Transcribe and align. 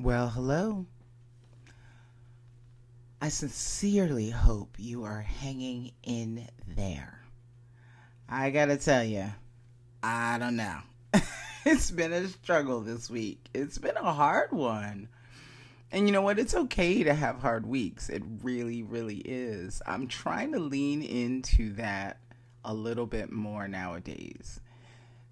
Well, 0.00 0.28
hello. 0.28 0.86
I 3.20 3.30
sincerely 3.30 4.30
hope 4.30 4.76
you 4.78 5.02
are 5.02 5.22
hanging 5.22 5.90
in 6.04 6.46
there. 6.68 7.24
I 8.28 8.50
gotta 8.50 8.76
tell 8.76 9.02
you, 9.02 9.24
I 10.00 10.38
don't 10.38 10.54
know. 10.54 10.78
it's 11.66 11.90
been 11.90 12.12
a 12.12 12.28
struggle 12.28 12.80
this 12.80 13.10
week. 13.10 13.48
It's 13.52 13.78
been 13.78 13.96
a 13.96 14.12
hard 14.12 14.52
one. 14.52 15.08
And 15.90 16.06
you 16.06 16.12
know 16.12 16.22
what? 16.22 16.38
It's 16.38 16.54
okay 16.54 17.02
to 17.02 17.12
have 17.12 17.40
hard 17.40 17.66
weeks. 17.66 18.08
It 18.08 18.22
really, 18.44 18.84
really 18.84 19.18
is. 19.24 19.82
I'm 19.84 20.06
trying 20.06 20.52
to 20.52 20.60
lean 20.60 21.02
into 21.02 21.72
that 21.72 22.20
a 22.64 22.72
little 22.72 23.06
bit 23.06 23.32
more 23.32 23.66
nowadays. 23.66 24.60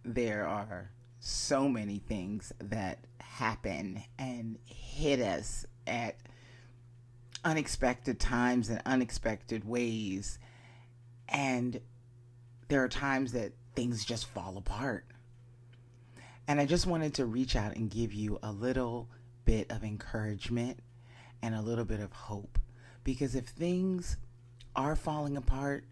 There 0.05 0.45
are 0.45 0.91
so 1.27 1.69
many 1.69 1.99
things 1.99 2.53
that 2.61 3.01
happen 3.19 4.01
and 4.17 4.59
hit 4.65 5.21
us 5.21 5.67
at 5.85 6.17
unexpected 7.45 8.21
times 8.21 8.69
and 8.69 8.81
unexpected 8.87 9.67
ways. 9.67 10.39
And 11.29 11.81
there 12.69 12.85
are 12.85 12.89
times 12.89 13.33
that 13.33 13.53
things 13.75 14.05
just 14.05 14.27
fall 14.27 14.57
apart. 14.57 15.05
And 16.47 16.61
I 16.61 16.65
just 16.65 16.87
wanted 16.87 17.15
to 17.15 17.27
reach 17.27 17.57
out 17.57 17.75
and 17.75 17.91
give 17.91 18.13
you 18.13 18.39
a 18.41 18.53
little 18.53 19.09
bit 19.45 19.71
of 19.73 19.83
encouragement 19.83 20.79
and 21.43 21.57
a 21.57 21.61
little 21.61 21.85
bit 21.85 21.99
of 21.99 22.13
hope. 22.13 22.61
Because 23.03 23.35
if 23.35 23.47
things 23.47 24.17
are 24.77 24.95
falling 24.95 25.37
apart 25.37 25.85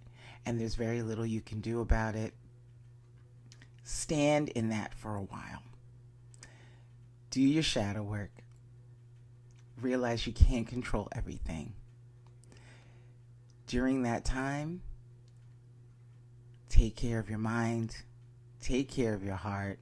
and 0.47 0.61
there's 0.61 0.77
very 0.77 1.03
little 1.03 1.27
you 1.27 1.41
can 1.41 1.61
do 1.61 1.81
about 1.81 2.15
it, 2.15 2.35
stand 3.85 4.49
in 4.49 4.71
that 4.71 4.95
for 4.95 5.15
a 5.15 5.23
while. 5.23 5.63
Do 7.31 7.41
your 7.41 7.63
shadow 7.63 8.03
work. 8.03 8.31
Realize 9.81 10.27
you 10.27 10.33
can't 10.33 10.67
control 10.67 11.09
everything. 11.15 11.75
During 13.67 14.03
that 14.03 14.25
time, 14.25 14.83
take 16.69 16.97
care 16.97 17.19
of 17.19 17.29
your 17.29 17.39
mind, 17.39 17.97
take 18.61 18.91
care 18.91 19.15
of 19.15 19.23
your 19.23 19.37
heart, 19.37 19.79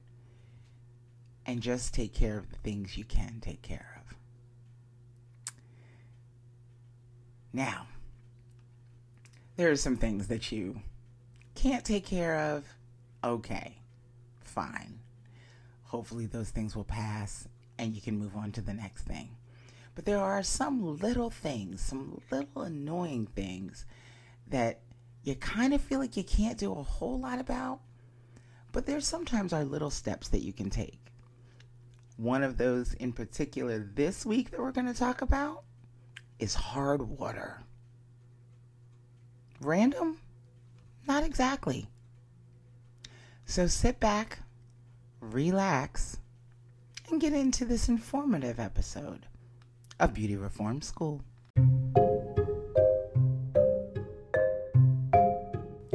and 1.45 1.61
just 1.61 1.93
take 1.93 2.13
care 2.13 2.37
of 2.37 2.49
the 2.49 2.57
things 2.57 2.97
you 2.97 3.03
can 3.03 3.39
take 3.41 3.61
care 3.61 4.01
of. 4.01 4.15
Now, 7.51 7.87
there 9.55 9.69
are 9.69 9.75
some 9.75 9.97
things 9.97 10.27
that 10.27 10.51
you 10.51 10.81
can't 11.55 11.85
take 11.85 12.05
care 12.05 12.39
of. 12.39 12.65
Okay, 13.23 13.77
fine. 14.53 14.99
Hopefully, 15.83 16.25
those 16.25 16.49
things 16.49 16.75
will 16.75 16.83
pass 16.83 17.47
and 17.77 17.93
you 17.93 18.01
can 18.01 18.17
move 18.17 18.35
on 18.35 18.51
to 18.51 18.61
the 18.61 18.73
next 18.73 19.03
thing. 19.03 19.35
But 19.95 20.05
there 20.05 20.19
are 20.19 20.43
some 20.43 20.97
little 20.97 21.29
things, 21.29 21.81
some 21.81 22.21
little 22.31 22.63
annoying 22.63 23.27
things 23.27 23.85
that 24.47 24.81
you 25.23 25.35
kind 25.35 25.73
of 25.73 25.81
feel 25.81 25.99
like 25.99 26.17
you 26.17 26.23
can't 26.23 26.57
do 26.57 26.71
a 26.71 26.83
whole 26.83 27.19
lot 27.19 27.39
about. 27.39 27.79
But 28.71 28.85
there 28.85 28.99
sometimes 29.01 29.53
are 29.53 29.63
little 29.63 29.91
steps 29.91 30.29
that 30.29 30.43
you 30.43 30.51
can 30.51 30.69
take. 30.69 30.99
One 32.17 32.43
of 32.43 32.57
those 32.57 32.93
in 32.93 33.13
particular 33.13 33.79
this 33.79 34.25
week 34.25 34.51
that 34.51 34.59
we're 34.59 34.71
going 34.71 34.91
to 34.91 34.99
talk 34.99 35.21
about 35.21 35.63
is 36.39 36.55
hard 36.55 37.01
water. 37.01 37.61
Random? 39.61 40.17
Not 41.07 41.23
exactly. 41.23 41.87
So 43.45 43.67
sit 43.67 43.99
back, 43.99 44.39
relax, 45.31 46.17
and 47.09 47.21
get 47.21 47.33
into 47.33 47.65
this 47.65 47.87
informative 47.89 48.59
episode 48.59 49.25
of 49.99 50.13
Beauty 50.13 50.35
Reform 50.35 50.81
School. 50.81 51.21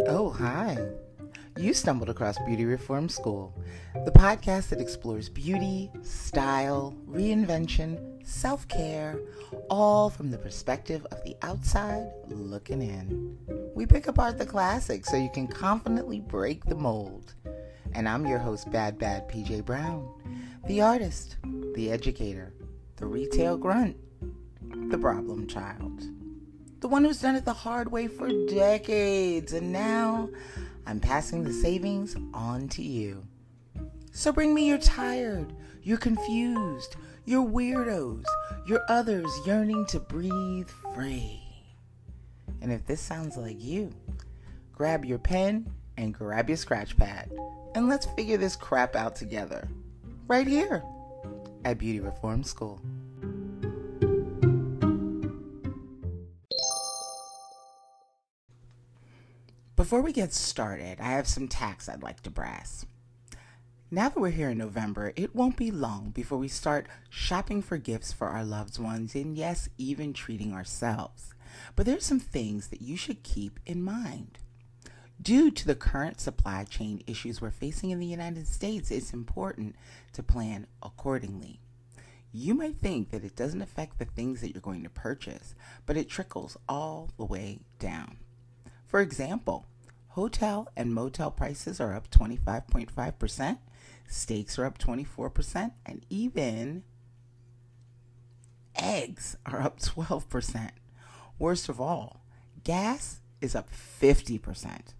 Oh, 0.06 0.30
hi. 0.30 0.78
You 1.58 1.74
stumbled 1.74 2.08
across 2.08 2.38
Beauty 2.46 2.64
Reform 2.64 3.08
School, 3.08 3.52
the 4.04 4.12
podcast 4.12 4.68
that 4.68 4.80
explores 4.80 5.28
beauty, 5.28 5.90
style, 6.02 6.96
reinvention, 7.08 8.24
self 8.26 8.66
care, 8.68 9.18
all 9.68 10.08
from 10.08 10.30
the 10.30 10.38
perspective 10.38 11.04
of 11.10 11.22
the 11.24 11.36
outside 11.42 12.08
looking 12.28 12.80
in. 12.82 13.36
We 13.74 13.86
pick 13.86 14.06
apart 14.06 14.38
the 14.38 14.46
classics 14.46 15.10
so 15.10 15.16
you 15.16 15.30
can 15.30 15.48
confidently 15.48 16.20
break 16.20 16.64
the 16.64 16.74
mold. 16.74 17.34
And 17.98 18.08
I'm 18.08 18.26
your 18.26 18.38
host, 18.38 18.70
Bad 18.70 18.96
Bad 18.96 19.28
PJ 19.28 19.64
Brown, 19.64 20.08
the 20.68 20.80
artist, 20.80 21.36
the 21.74 21.90
educator, 21.90 22.54
the 22.94 23.06
retail 23.06 23.56
grunt, 23.56 23.96
the 24.88 24.96
problem 24.96 25.48
child, 25.48 26.04
the 26.78 26.86
one 26.86 27.04
who's 27.04 27.20
done 27.20 27.34
it 27.34 27.44
the 27.44 27.52
hard 27.52 27.90
way 27.90 28.06
for 28.06 28.28
decades, 28.46 29.52
and 29.52 29.72
now 29.72 30.30
I'm 30.86 31.00
passing 31.00 31.42
the 31.42 31.52
savings 31.52 32.14
on 32.32 32.68
to 32.68 32.84
you. 32.84 33.26
So 34.12 34.30
bring 34.30 34.54
me 34.54 34.68
your 34.68 34.78
tired, 34.78 35.52
your 35.82 35.98
confused, 35.98 36.94
your 37.24 37.44
weirdos, 37.44 38.22
your 38.68 38.82
others 38.88 39.28
yearning 39.44 39.86
to 39.86 39.98
breathe 39.98 40.68
free. 40.94 41.42
And 42.62 42.70
if 42.70 42.86
this 42.86 43.00
sounds 43.00 43.36
like 43.36 43.60
you, 43.60 43.92
grab 44.72 45.04
your 45.04 45.18
pen 45.18 45.66
and 45.98 46.14
grab 46.14 46.48
your 46.48 46.56
scratch 46.56 46.96
pad 46.96 47.30
and 47.74 47.88
let's 47.88 48.06
figure 48.06 48.38
this 48.38 48.56
crap 48.56 48.96
out 48.96 49.14
together. 49.14 49.68
Right 50.26 50.46
here 50.46 50.82
at 51.64 51.78
Beauty 51.78 52.00
Reform 52.00 52.44
School. 52.44 52.80
Before 59.76 60.00
we 60.00 60.12
get 60.12 60.32
started, 60.32 60.98
I 61.00 61.12
have 61.12 61.28
some 61.28 61.46
tacks 61.46 61.88
I'd 61.88 62.02
like 62.02 62.22
to 62.22 62.30
brass. 62.30 62.86
Now 63.90 64.08
that 64.08 64.20
we're 64.20 64.30
here 64.30 64.50
in 64.50 64.58
November, 64.58 65.12
it 65.16 65.34
won't 65.34 65.56
be 65.56 65.70
long 65.70 66.10
before 66.10 66.36
we 66.36 66.48
start 66.48 66.86
shopping 67.08 67.62
for 67.62 67.78
gifts 67.78 68.12
for 68.12 68.28
our 68.28 68.44
loved 68.44 68.78
ones 68.78 69.14
and, 69.14 69.36
yes, 69.36 69.68
even 69.78 70.12
treating 70.12 70.52
ourselves. 70.52 71.32
But 71.74 71.86
there's 71.86 72.04
some 72.04 72.20
things 72.20 72.68
that 72.68 72.82
you 72.82 72.96
should 72.96 73.22
keep 73.22 73.58
in 73.64 73.82
mind. 73.82 74.38
Due 75.20 75.50
to 75.50 75.66
the 75.66 75.74
current 75.74 76.20
supply 76.20 76.64
chain 76.64 77.02
issues 77.06 77.40
we're 77.40 77.50
facing 77.50 77.90
in 77.90 77.98
the 77.98 78.06
United 78.06 78.46
States, 78.46 78.90
it's 78.90 79.12
important 79.12 79.74
to 80.12 80.22
plan 80.22 80.66
accordingly. 80.82 81.60
You 82.32 82.54
might 82.54 82.78
think 82.78 83.10
that 83.10 83.24
it 83.24 83.34
doesn't 83.34 83.62
affect 83.62 83.98
the 83.98 84.04
things 84.04 84.40
that 84.40 84.52
you're 84.52 84.60
going 84.60 84.84
to 84.84 84.90
purchase, 84.90 85.54
but 85.86 85.96
it 85.96 86.08
trickles 86.08 86.56
all 86.68 87.10
the 87.16 87.24
way 87.24 87.60
down. 87.78 88.18
For 88.86 89.00
example, 89.00 89.66
hotel 90.08 90.68
and 90.76 90.94
motel 90.94 91.32
prices 91.32 91.80
are 91.80 91.94
up 91.94 92.10
25.5%, 92.10 93.58
steaks 94.06 94.58
are 94.58 94.66
up 94.66 94.78
24%, 94.78 95.72
and 95.84 96.06
even 96.08 96.84
eggs 98.76 99.36
are 99.44 99.60
up 99.60 99.80
12%. 99.80 100.70
Worst 101.38 101.68
of 101.68 101.80
all, 101.80 102.22
gas 102.62 103.20
is 103.40 103.56
up 103.56 103.68
50%. 103.70 104.94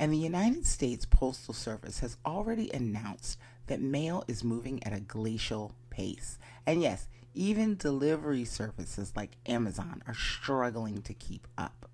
And 0.00 0.10
the 0.10 0.16
United 0.16 0.64
States 0.64 1.04
Postal 1.04 1.52
Service 1.52 1.98
has 1.98 2.16
already 2.24 2.70
announced 2.72 3.38
that 3.66 3.82
mail 3.82 4.24
is 4.26 4.42
moving 4.42 4.82
at 4.82 4.94
a 4.94 5.00
glacial 5.00 5.74
pace. 5.90 6.38
And 6.66 6.80
yes, 6.80 7.06
even 7.34 7.76
delivery 7.76 8.46
services 8.46 9.12
like 9.14 9.36
Amazon 9.44 10.02
are 10.06 10.14
struggling 10.14 11.02
to 11.02 11.12
keep 11.12 11.46
up. 11.58 11.90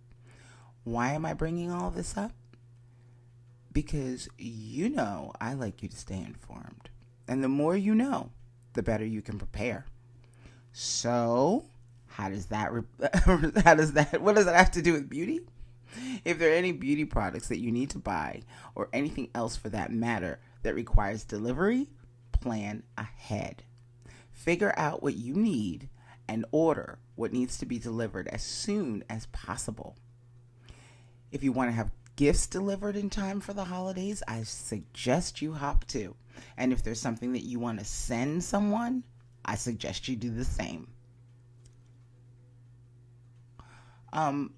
Why 0.84 1.14
am 1.14 1.26
I 1.26 1.34
bringing 1.34 1.72
all 1.72 1.90
this 1.90 2.16
up? 2.16 2.30
Because 3.72 4.28
you 4.38 4.88
know 4.88 5.32
I 5.40 5.54
like 5.54 5.82
you 5.82 5.88
to 5.88 5.96
stay 5.96 6.18
informed. 6.18 6.90
And 7.26 7.42
the 7.42 7.48
more 7.48 7.76
you 7.76 7.92
know, 7.92 8.30
the 8.74 8.84
better 8.84 9.04
you 9.04 9.20
can 9.20 9.36
prepare. 9.36 9.84
So, 10.72 11.64
how 12.06 12.28
does 12.28 12.46
that 12.46 12.70
how 13.64 13.74
does 13.74 13.94
that 13.94 14.22
what 14.22 14.36
does 14.36 14.44
that 14.44 14.54
have 14.54 14.70
to 14.70 14.82
do 14.82 14.92
with 14.92 15.10
beauty? 15.10 15.40
If 16.24 16.38
there 16.38 16.50
are 16.50 16.56
any 16.56 16.72
beauty 16.72 17.04
products 17.04 17.48
that 17.48 17.60
you 17.60 17.70
need 17.70 17.90
to 17.90 17.98
buy 17.98 18.42
or 18.74 18.88
anything 18.92 19.30
else 19.34 19.56
for 19.56 19.68
that 19.70 19.92
matter 19.92 20.40
that 20.62 20.74
requires 20.74 21.24
delivery, 21.24 21.88
plan 22.32 22.82
ahead. 22.96 23.62
Figure 24.32 24.74
out 24.76 25.02
what 25.02 25.16
you 25.16 25.34
need 25.34 25.88
and 26.28 26.44
order 26.50 26.98
what 27.14 27.32
needs 27.32 27.58
to 27.58 27.66
be 27.66 27.78
delivered 27.78 28.28
as 28.28 28.42
soon 28.42 29.04
as 29.08 29.26
possible. 29.26 29.96
If 31.32 31.42
you 31.42 31.52
want 31.52 31.70
to 31.70 31.74
have 31.74 31.90
gifts 32.16 32.46
delivered 32.46 32.96
in 32.96 33.10
time 33.10 33.40
for 33.40 33.52
the 33.52 33.64
holidays, 33.64 34.22
I 34.26 34.42
suggest 34.42 35.42
you 35.42 35.54
hop 35.54 35.86
to. 35.88 36.14
And 36.56 36.72
if 36.72 36.82
there's 36.82 37.00
something 37.00 37.32
that 37.32 37.44
you 37.44 37.58
want 37.58 37.78
to 37.78 37.84
send 37.84 38.44
someone, 38.44 39.04
I 39.44 39.54
suggest 39.54 40.08
you 40.08 40.16
do 40.16 40.30
the 40.30 40.44
same. 40.44 40.88
Um, 44.12 44.54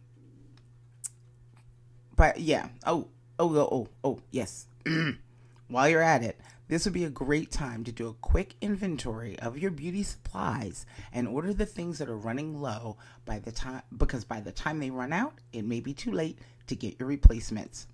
but 2.19 2.39
yeah. 2.41 2.69
Oh, 2.85 3.07
oh, 3.39 3.57
oh, 3.57 3.69
oh, 3.73 3.89
oh 4.05 4.19
yes. 4.31 4.67
While 5.69 5.89
you're 5.89 6.03
at 6.03 6.23
it, 6.23 6.39
This 6.69 6.85
would 6.85 6.93
be 6.93 7.05
a 7.05 7.11
great 7.11 7.51
time 7.51 7.83
to 7.85 7.93
do 7.93 8.09
a 8.09 8.15
quick 8.15 8.55
inventory 8.61 9.39
of 9.39 9.57
your 9.57 9.71
beauty 9.71 10.03
supplies 10.03 10.85
and 11.15 11.27
order 11.27 11.55
the 11.55 11.65
things 11.65 11.97
that 11.97 12.11
are 12.11 12.17
running 12.17 12.61
low 12.61 12.99
by 13.25 13.39
the 13.39 13.51
time 13.51 13.81
because 13.97 14.25
by 14.25 14.41
the 14.41 14.53
time 14.53 14.79
they 14.79 14.91
run 14.91 15.15
out, 15.15 15.33
it 15.55 15.65
may 15.65 15.81
be 15.81 15.95
too 15.95 16.13
late 16.13 16.39
to 16.67 16.77
get 16.77 17.01
your 17.01 17.09
replacements 17.09 17.87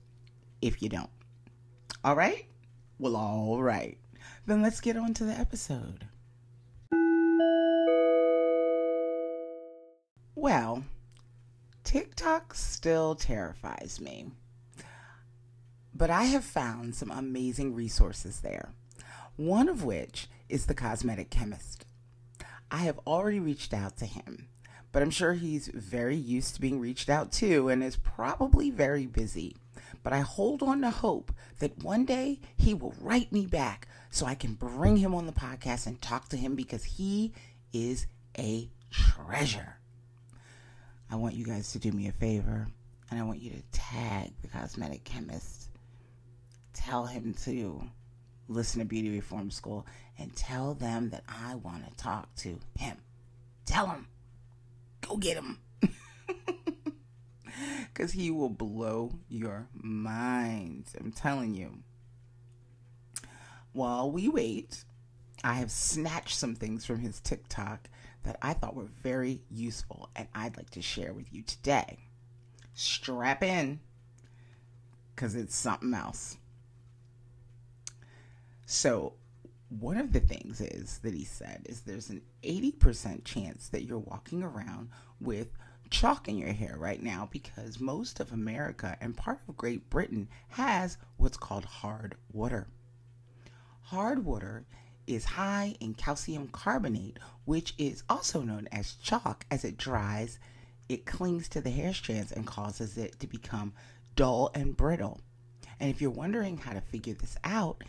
if 0.61 0.83
you 0.83 0.89
don't. 0.89 1.11
All 2.03 2.17
right? 2.17 2.47
Well, 2.99 3.15
all 3.15 3.63
right. 3.63 3.97
Then 4.47 4.61
let's 4.61 4.81
get 4.81 4.97
on 4.97 5.15
to 5.15 5.25
the 5.25 5.35
episode. 5.35 6.09
Well, 10.35 10.83
TikTok 11.85 12.55
still 12.55 13.15
terrifies 13.15 14.01
me 14.01 14.27
but 15.95 16.11
I 16.11 16.25
have 16.25 16.45
found 16.45 16.95
some 16.95 17.11
amazing 17.11 17.75
resources 17.75 18.41
there, 18.41 18.73
one 19.37 19.69
of 19.69 19.85
which 19.85 20.27
is 20.49 20.67
the 20.67 20.75
cosmetic 20.75 21.31
chemist. 21.31 21.87
I 22.71 22.79
have 22.79 22.99
already 23.07 23.39
reached 23.39 23.73
out 23.73 23.97
to 23.99 24.07
him, 24.07 24.49
but 24.91 25.03
I'm 25.03 25.11
sure 25.11 25.35
he's 25.35 25.69
very 25.69 26.17
used 26.17 26.57
to 26.57 26.61
being 26.61 26.81
reached 26.81 27.09
out 27.09 27.31
to 27.33 27.69
and 27.69 27.83
is 27.83 27.97
probably 27.97 28.71
very 28.71 29.07
busy. 29.07 29.57
But 30.03 30.13
I 30.13 30.21
hold 30.21 30.63
on 30.63 30.81
to 30.81 30.91
hope 30.91 31.33
that 31.61 31.83
one 31.83 32.05
day 32.05 32.41
he 32.57 32.75
will 32.75 32.95
write 33.01 33.33
me 33.33 33.47
back 33.47 33.87
so 34.11 34.27
I 34.27 34.35
can 34.35 34.55
bring 34.55 34.97
him 34.97 35.15
on 35.15 35.27
the 35.27 35.33
podcast 35.33 35.87
and 35.87 36.03
talk 36.03 36.29
to 36.31 36.37
him 36.37 36.57
because 36.57 36.85
he 36.85 37.33
is 37.73 38.07
a 38.37 38.69
treasure. 38.91 39.77
I 41.15 41.17
want 41.17 41.37
you 41.37 41.45
guys 41.45 41.71
to 41.71 41.79
do 41.79 41.93
me 41.93 42.09
a 42.09 42.13
favor 42.13 42.67
and 43.09 43.21
I 43.21 43.23
want 43.23 43.41
you 43.41 43.51
to 43.51 43.63
tag 43.71 44.33
the 44.43 44.49
cosmetic 44.49 45.05
chemist 45.05 45.71
tell 46.73 47.07
him 47.07 47.35
to 47.45 47.85
listen 48.49 48.81
to 48.81 48.85
Beauty 48.85 49.11
Reform 49.11 49.53
School 49.53 49.87
and 50.19 50.35
tell 50.35 50.75
them 50.75 51.11
that 51.11 51.23
I 51.29 51.55
want 51.55 51.89
to 51.89 51.97
talk 51.97 52.35
to 52.39 52.59
him. 52.77 52.97
Tell 53.65 53.87
him. 53.87 54.09
Go 55.03 55.17
get 55.17 55.37
him. 55.37 55.61
Because 57.93 58.11
he 58.15 58.33
will 58.33 58.51
blow 58.51 59.13
your 59.29 59.69
mind. 59.73 60.87
I'm 60.99 61.13
telling 61.13 61.55
you. 61.55 61.79
While 63.73 64.11
we 64.11 64.29
wait, 64.29 64.83
I 65.45 65.55
have 65.55 65.71
snatched 65.71 66.37
some 66.37 66.57
things 66.57 66.85
from 66.85 66.99
his 66.99 67.21
TikTok 67.21 67.89
that 68.25 68.39
I 68.43 68.55
thought 68.55 68.75
were 68.75 68.89
very 69.03 69.43
useful 69.51 70.11
and 70.17 70.29
I'd 70.35 70.57
like 70.57 70.71
to 70.71 70.83
share 70.83 71.13
with 71.13 71.33
you 71.33 71.43
today. 71.43 71.99
Strap 72.75 73.43
in 73.43 73.81
because 75.15 75.35
it's 75.35 75.55
something 75.55 75.95
else. 75.95 76.37
So, 78.67 79.15
one 79.69 79.97
of 79.97 80.13
the 80.13 80.21
things 80.21 80.61
is 80.61 80.99
that 80.99 81.15
he 81.15 81.25
said 81.25 81.63
is 81.69 81.81
there's 81.81 82.11
an 82.11 82.23
80% 82.43 83.25
chance 83.25 83.69
that 83.69 83.85
you're 83.85 83.99
walking 83.99 84.43
around 84.43 84.91
with 85.21 85.49
chalk 85.91 86.29
in 86.29 86.37
your 86.37 86.53
hair 86.53 86.77
right 86.79 87.03
now 87.03 87.29
because 87.31 87.81
most 87.81 88.21
of 88.21 88.33
America 88.33 88.97
and 89.01 89.17
part 89.17 89.41
of 89.49 89.57
Great 89.57 89.91
Britain 89.91 90.29
has 90.49 90.97
what's 91.17 91.37
called 91.37 91.65
hard 91.65 92.17
water. 92.33 92.69
Hard 93.83 94.25
water 94.25 94.65
is 95.07 95.25
high 95.25 95.77
in 95.81 95.95
calcium 95.95 96.49
carbonate, 96.49 97.19
which 97.45 97.75
is 97.79 98.03
also 98.09 98.43
known 98.43 98.69
as 98.73 98.95
chalk. 98.95 99.47
As 99.51 99.65
it 99.65 99.77
dries, 99.77 100.39
it 100.89 101.07
clings 101.07 101.49
to 101.51 101.61
the 101.61 101.71
hair 101.71 101.93
strands 101.93 102.33
and 102.33 102.47
causes 102.47 102.97
it 102.97 103.19
to 103.21 103.27
become 103.27 103.73
dull 104.17 104.51
and 104.55 104.77
brittle. 104.77 105.21
And 105.81 105.91
if 105.91 106.01
you're 106.01 106.11
wondering 106.11 106.59
how 106.59 106.73
to 106.73 106.81
figure 106.81 107.15
this 107.15 107.37
out, 107.45 107.83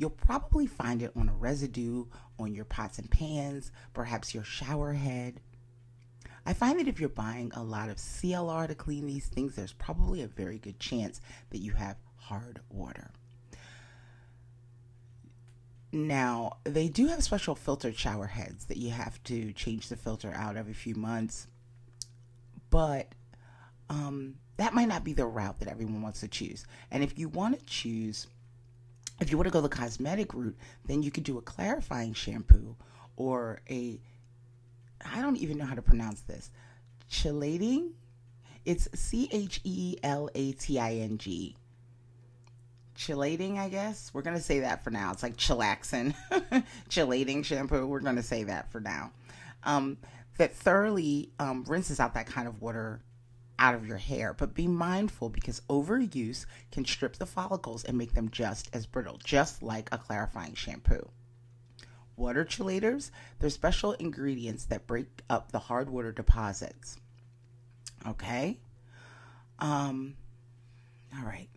You'll 0.00 0.08
probably 0.08 0.66
find 0.66 1.02
it 1.02 1.12
on 1.14 1.28
a 1.28 1.34
residue 1.34 2.06
on 2.38 2.54
your 2.54 2.64
pots 2.64 2.98
and 2.98 3.10
pans, 3.10 3.70
perhaps 3.92 4.34
your 4.34 4.44
shower 4.44 4.94
head. 4.94 5.42
I 6.46 6.54
find 6.54 6.80
that 6.80 6.88
if 6.88 6.98
you're 6.98 7.10
buying 7.10 7.52
a 7.54 7.62
lot 7.62 7.90
of 7.90 7.98
CLR 7.98 8.66
to 8.68 8.74
clean 8.74 9.06
these 9.06 9.26
things, 9.26 9.56
there's 9.56 9.74
probably 9.74 10.22
a 10.22 10.26
very 10.26 10.58
good 10.58 10.80
chance 10.80 11.20
that 11.50 11.58
you 11.58 11.72
have 11.72 11.98
hard 12.16 12.60
water. 12.70 13.10
Now, 15.92 16.58
they 16.64 16.88
do 16.88 17.08
have 17.08 17.22
special 17.24 17.54
filtered 17.54 17.96
shower 17.96 18.26
heads 18.26 18.66
that 18.66 18.76
you 18.76 18.90
have 18.90 19.22
to 19.24 19.52
change 19.52 19.88
the 19.88 19.96
filter 19.96 20.32
out 20.34 20.56
every 20.56 20.72
few 20.72 20.94
months, 20.94 21.48
but 22.70 23.08
um, 23.88 24.36
that 24.56 24.72
might 24.72 24.88
not 24.88 25.02
be 25.02 25.12
the 25.12 25.26
route 25.26 25.58
that 25.58 25.68
everyone 25.68 26.00
wants 26.00 26.20
to 26.20 26.28
choose. 26.28 26.64
And 26.92 27.02
if 27.02 27.18
you 27.18 27.28
want 27.28 27.58
to 27.58 27.64
choose 27.66 28.28
if 29.20 29.30
you 29.30 29.36
want 29.36 29.48
to 29.48 29.52
go 29.52 29.60
the 29.60 29.68
cosmetic 29.68 30.32
route, 30.32 30.56
then 30.86 31.02
you 31.02 31.10
could 31.10 31.24
do 31.24 31.38
a 31.38 31.42
clarifying 31.42 32.14
shampoo 32.14 32.74
or 33.16 33.60
a 33.68 34.00
I 35.14 35.22
don't 35.22 35.36
even 35.36 35.58
know 35.58 35.64
how 35.64 35.74
to 35.74 35.82
pronounce 35.82 36.20
this. 36.22 36.50
Chelating? 37.10 37.92
It's 38.64 38.88
C 38.94 39.28
H 39.32 39.60
E 39.64 39.96
L 40.02 40.28
A 40.34 40.52
T 40.52 40.78
I 40.78 40.94
N 40.94 41.18
G. 41.18 41.56
Chelating, 43.00 43.56
I 43.56 43.70
guess. 43.70 44.10
We're 44.12 44.20
going 44.20 44.36
to 44.36 44.42
say 44.42 44.60
that 44.60 44.84
for 44.84 44.90
now. 44.90 45.10
It's 45.12 45.22
like 45.22 45.38
chillaxin. 45.38 46.14
Chelating 46.90 47.42
shampoo. 47.42 47.86
We're 47.86 48.00
going 48.00 48.16
to 48.16 48.22
say 48.22 48.44
that 48.44 48.70
for 48.70 48.78
now. 48.78 49.12
Um, 49.64 49.96
that 50.36 50.54
thoroughly 50.54 51.30
um, 51.38 51.64
rinses 51.66 51.98
out 51.98 52.12
that 52.12 52.26
kind 52.26 52.46
of 52.46 52.60
water 52.60 53.00
out 53.58 53.74
of 53.74 53.86
your 53.86 53.96
hair, 53.96 54.34
but 54.34 54.52
be 54.52 54.66
mindful 54.66 55.30
because 55.30 55.62
overuse 55.70 56.44
can 56.72 56.84
strip 56.84 57.16
the 57.16 57.24
follicles 57.24 57.84
and 57.84 57.96
make 57.96 58.12
them 58.12 58.28
just 58.30 58.68
as 58.74 58.84
brittle, 58.84 59.18
just 59.24 59.62
like 59.62 59.88
a 59.92 59.98
clarifying 59.98 60.54
shampoo. 60.54 61.08
Water 62.16 62.44
chelators, 62.44 63.10
they're 63.38 63.48
special 63.48 63.92
ingredients 63.92 64.66
that 64.66 64.86
break 64.86 65.22
up 65.30 65.52
the 65.52 65.58
hard 65.58 65.88
water 65.88 66.12
deposits. 66.12 66.98
Okay? 68.06 68.58
Um, 69.58 70.16
all 71.16 71.24
right. 71.24 71.48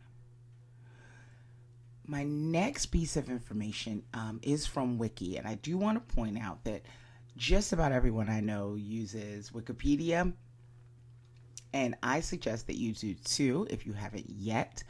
My 2.13 2.25
next 2.25 2.87
piece 2.87 3.17
of 3.17 3.27
information 3.31 4.03
um, 4.13 4.39
is 4.43 4.67
from 4.67 4.99
Wiki, 4.99 5.37
and 5.37 5.47
I 5.47 5.55
do 5.55 5.79
want 5.79 5.97
to 5.97 6.15
point 6.15 6.37
out 6.37 6.63
that 6.63 6.83
just 7.37 7.73
about 7.73 7.91
everyone 7.91 8.29
I 8.29 8.39
know 8.39 8.75
uses 8.75 9.49
Wikipedia 9.49 10.31
and 11.73 11.95
I 12.03 12.19
suggest 12.19 12.67
that 12.67 12.77
you 12.77 12.93
do 12.93 13.15
too 13.15 13.65
if 13.71 13.87
you 13.87 13.93
haven't 13.93 14.29
yet. 14.29 14.83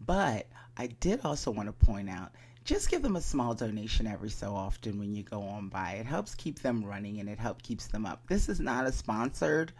But 0.00 0.46
I 0.78 0.86
did 0.86 1.20
also 1.22 1.50
want 1.50 1.68
to 1.68 1.84
point 1.84 2.08
out 2.08 2.32
just 2.64 2.90
give 2.90 3.02
them 3.02 3.16
a 3.16 3.20
small 3.20 3.52
donation 3.52 4.06
every 4.06 4.30
so 4.30 4.54
often 4.54 4.98
when 4.98 5.14
you 5.14 5.22
go 5.22 5.42
on 5.42 5.68
by. 5.68 5.96
It 6.00 6.06
helps 6.06 6.34
keep 6.34 6.60
them 6.60 6.82
running 6.82 7.20
and 7.20 7.28
it 7.28 7.38
helps 7.38 7.60
keeps 7.60 7.88
them 7.88 8.06
up. 8.06 8.26
This 8.26 8.48
is 8.48 8.58
not 8.58 8.86
a 8.86 8.92
sponsored 8.92 9.70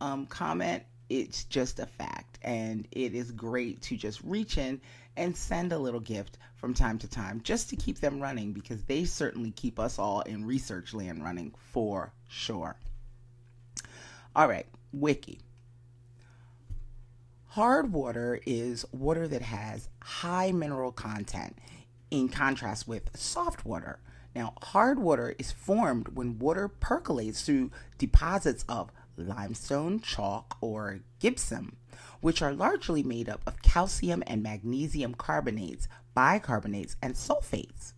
um, 0.00 0.24
comment. 0.24 0.82
It's 1.08 1.44
just 1.44 1.78
a 1.78 1.86
fact. 1.86 2.38
And 2.42 2.86
it 2.90 3.14
is 3.14 3.30
great 3.32 3.82
to 3.82 3.96
just 3.96 4.20
reach 4.22 4.58
in 4.58 4.80
and 5.16 5.36
send 5.36 5.72
a 5.72 5.78
little 5.78 6.00
gift 6.00 6.38
from 6.56 6.74
time 6.74 6.98
to 6.98 7.08
time 7.08 7.40
just 7.42 7.70
to 7.70 7.76
keep 7.76 8.00
them 8.00 8.20
running 8.20 8.52
because 8.52 8.82
they 8.84 9.04
certainly 9.04 9.50
keep 9.50 9.78
us 9.78 9.98
all 9.98 10.20
in 10.22 10.44
research 10.44 10.94
land 10.94 11.22
running 11.24 11.54
for 11.72 12.12
sure. 12.28 12.76
All 14.36 14.48
right, 14.48 14.66
Wiki. 14.92 15.40
Hard 17.48 17.92
water 17.92 18.40
is 18.46 18.84
water 18.92 19.26
that 19.26 19.42
has 19.42 19.88
high 20.00 20.52
mineral 20.52 20.92
content 20.92 21.56
in 22.10 22.28
contrast 22.28 22.86
with 22.86 23.16
soft 23.16 23.64
water. 23.64 23.98
Now, 24.34 24.54
hard 24.62 24.98
water 24.98 25.34
is 25.38 25.50
formed 25.50 26.08
when 26.08 26.38
water 26.38 26.68
percolates 26.68 27.42
through 27.42 27.70
deposits 27.96 28.64
of 28.68 28.92
limestone, 29.18 30.00
chalk, 30.00 30.56
or 30.60 31.00
gypsum, 31.18 31.76
which 32.20 32.40
are 32.42 32.52
largely 32.52 33.02
made 33.02 33.28
up 33.28 33.40
of 33.46 33.62
calcium 33.62 34.22
and 34.26 34.42
magnesium 34.42 35.14
carbonates, 35.14 35.88
bicarbonates, 36.16 36.96
and 37.02 37.14
sulfates. 37.14 37.92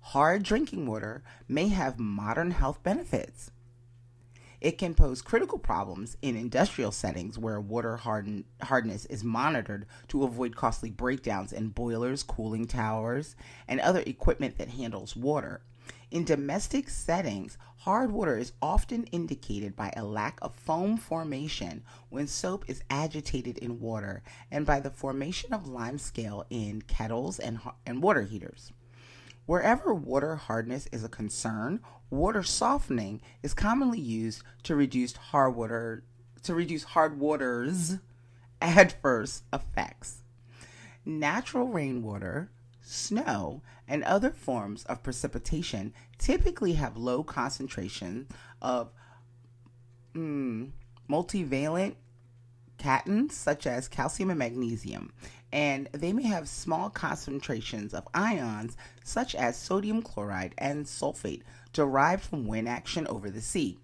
Hard 0.00 0.42
drinking 0.42 0.86
water 0.86 1.22
may 1.48 1.68
have 1.68 1.98
modern 1.98 2.50
health 2.50 2.82
benefits. 2.82 3.50
It 4.60 4.78
can 4.78 4.94
pose 4.94 5.22
critical 5.22 5.58
problems 5.58 6.16
in 6.22 6.36
industrial 6.36 6.92
settings 6.92 7.36
where 7.36 7.60
water 7.60 7.96
harden, 7.96 8.44
hardness 8.62 9.06
is 9.06 9.24
monitored 9.24 9.86
to 10.08 10.22
avoid 10.22 10.54
costly 10.54 10.90
breakdowns 10.90 11.52
in 11.52 11.70
boilers, 11.70 12.22
cooling 12.22 12.66
towers, 12.66 13.34
and 13.66 13.80
other 13.80 14.04
equipment 14.06 14.58
that 14.58 14.68
handles 14.68 15.16
water. 15.16 15.62
In 16.10 16.24
domestic 16.24 16.90
settings, 16.90 17.56
hard 17.78 18.12
water 18.12 18.36
is 18.36 18.52
often 18.60 19.04
indicated 19.04 19.74
by 19.74 19.92
a 19.96 20.04
lack 20.04 20.38
of 20.42 20.54
foam 20.54 20.96
formation 20.96 21.82
when 22.10 22.26
soap 22.26 22.64
is 22.68 22.84
agitated 22.90 23.56
in 23.58 23.80
water 23.80 24.22
and 24.50 24.66
by 24.66 24.78
the 24.78 24.90
formation 24.90 25.54
of 25.54 25.64
limescale 25.64 26.44
in 26.50 26.82
kettles 26.82 27.38
and, 27.38 27.60
and 27.86 28.02
water 28.02 28.22
heaters. 28.22 28.72
Wherever 29.46 29.92
water 29.92 30.36
hardness 30.36 30.86
is 30.92 31.02
a 31.02 31.08
concern, 31.08 31.80
water 32.10 32.42
softening 32.42 33.20
is 33.42 33.54
commonly 33.54 33.98
used 33.98 34.42
to 34.64 34.76
reduce 34.76 35.16
hard 35.16 35.56
water 35.56 36.04
to 36.42 36.54
reduce 36.54 36.84
hard 36.84 37.18
water's 37.18 37.98
adverse 38.60 39.42
effects. 39.52 40.22
Natural 41.04 41.66
rainwater, 41.66 42.50
snow, 42.82 43.62
and 43.88 44.04
other 44.04 44.30
forms 44.30 44.84
of 44.84 45.02
precipitation 45.02 45.92
typically 46.18 46.74
have 46.74 46.96
low 46.96 47.22
concentration 47.22 48.26
of 48.60 48.90
mm, 50.14 50.70
multivalent 51.08 51.94
cations 52.78 53.32
such 53.32 53.66
as 53.66 53.88
calcium 53.88 54.30
and 54.30 54.38
magnesium, 54.38 55.12
and 55.52 55.88
they 55.92 56.12
may 56.12 56.24
have 56.24 56.48
small 56.48 56.90
concentrations 56.90 57.94
of 57.94 58.08
ions 58.14 58.76
such 59.04 59.34
as 59.34 59.56
sodium 59.56 60.02
chloride 60.02 60.54
and 60.58 60.86
sulfate 60.86 61.42
derived 61.72 62.24
from 62.24 62.46
wind 62.46 62.68
action 62.68 63.06
over 63.06 63.30
the 63.30 63.40
sea. 63.40 63.78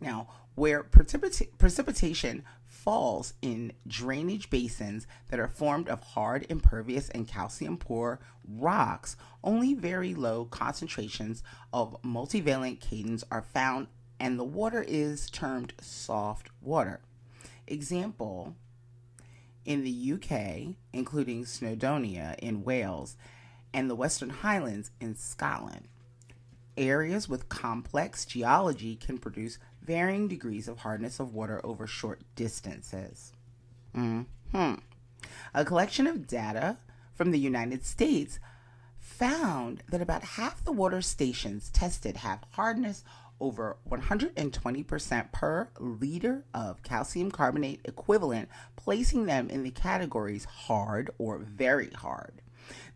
Now, 0.00 0.28
where 0.54 0.82
precipita- 0.82 1.56
precipitation 1.58 2.44
falls 2.86 3.34
in 3.42 3.72
drainage 3.88 4.48
basins 4.48 5.08
that 5.28 5.40
are 5.40 5.48
formed 5.48 5.88
of 5.88 6.00
hard, 6.00 6.46
impervious, 6.48 7.08
and 7.08 7.26
calcium 7.26 7.76
poor 7.76 8.20
rocks, 8.48 9.16
only 9.42 9.74
very 9.74 10.14
low 10.14 10.44
concentrations 10.44 11.42
of 11.72 12.00
multivalent 12.02 12.78
cations 12.78 13.24
are 13.28 13.42
found, 13.42 13.88
and 14.20 14.38
the 14.38 14.44
water 14.44 14.84
is 14.86 15.28
termed 15.30 15.74
soft 15.80 16.48
water. 16.62 17.00
Example 17.66 18.54
in 19.64 19.82
the 19.82 20.12
UK, 20.12 20.76
including 20.92 21.44
Snowdonia 21.44 22.38
in 22.38 22.62
Wales 22.62 23.16
and 23.74 23.90
the 23.90 23.96
Western 23.96 24.30
Highlands 24.30 24.92
in 25.00 25.16
Scotland. 25.16 25.88
Areas 26.76 27.28
with 27.28 27.48
complex 27.48 28.24
geology 28.24 28.94
can 28.94 29.18
produce 29.18 29.58
varying 29.86 30.28
degrees 30.28 30.68
of 30.68 30.78
hardness 30.78 31.20
of 31.20 31.34
water 31.34 31.60
over 31.64 31.86
short 31.86 32.20
distances. 32.34 33.32
Mm-hmm. 33.96 34.74
A 35.54 35.64
collection 35.64 36.06
of 36.06 36.26
data 36.26 36.78
from 37.14 37.30
the 37.30 37.38
United 37.38 37.84
States 37.84 38.38
found 38.98 39.82
that 39.88 40.02
about 40.02 40.22
half 40.22 40.64
the 40.64 40.72
water 40.72 41.00
stations 41.00 41.70
tested 41.70 42.18
have 42.18 42.40
hardness 42.50 43.04
over 43.40 43.76
120% 43.88 45.32
per 45.32 45.68
liter 45.78 46.44
of 46.54 46.82
calcium 46.82 47.30
carbonate 47.30 47.80
equivalent, 47.84 48.48
placing 48.76 49.26
them 49.26 49.48
in 49.48 49.62
the 49.62 49.70
categories 49.70 50.44
hard 50.44 51.10
or 51.18 51.38
very 51.38 51.90
hard. 51.90 52.42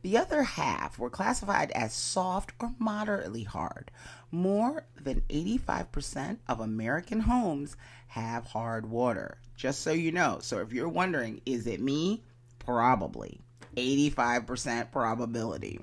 The 0.02 0.16
other 0.16 0.42
half 0.42 0.98
were 0.98 1.10
classified 1.10 1.70
as 1.72 1.92
soft 1.92 2.52
or 2.58 2.74
moderately 2.78 3.44
hard. 3.44 3.90
More 4.30 4.84
than 5.00 5.22
85% 5.28 6.38
of 6.48 6.60
American 6.60 7.20
homes 7.20 7.76
have 8.08 8.46
hard 8.46 8.86
water. 8.86 9.38
Just 9.56 9.82
so 9.82 9.92
you 9.92 10.12
know. 10.12 10.38
So 10.40 10.60
if 10.60 10.72
you're 10.72 10.88
wondering, 10.88 11.42
is 11.44 11.66
it 11.66 11.80
me? 11.80 12.22
Probably. 12.58 13.40
85% 13.76 14.90
probability. 14.90 15.80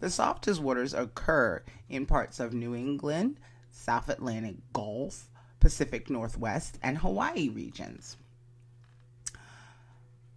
The 0.00 0.10
softest 0.10 0.60
waters 0.60 0.92
occur 0.92 1.62
in 1.88 2.06
parts 2.06 2.40
of 2.40 2.52
New 2.52 2.74
England, 2.74 3.38
South 3.70 4.08
Atlantic 4.08 4.56
Gulf, 4.72 5.30
Pacific 5.60 6.10
Northwest, 6.10 6.78
and 6.82 6.98
Hawaii 6.98 7.48
regions. 7.48 8.16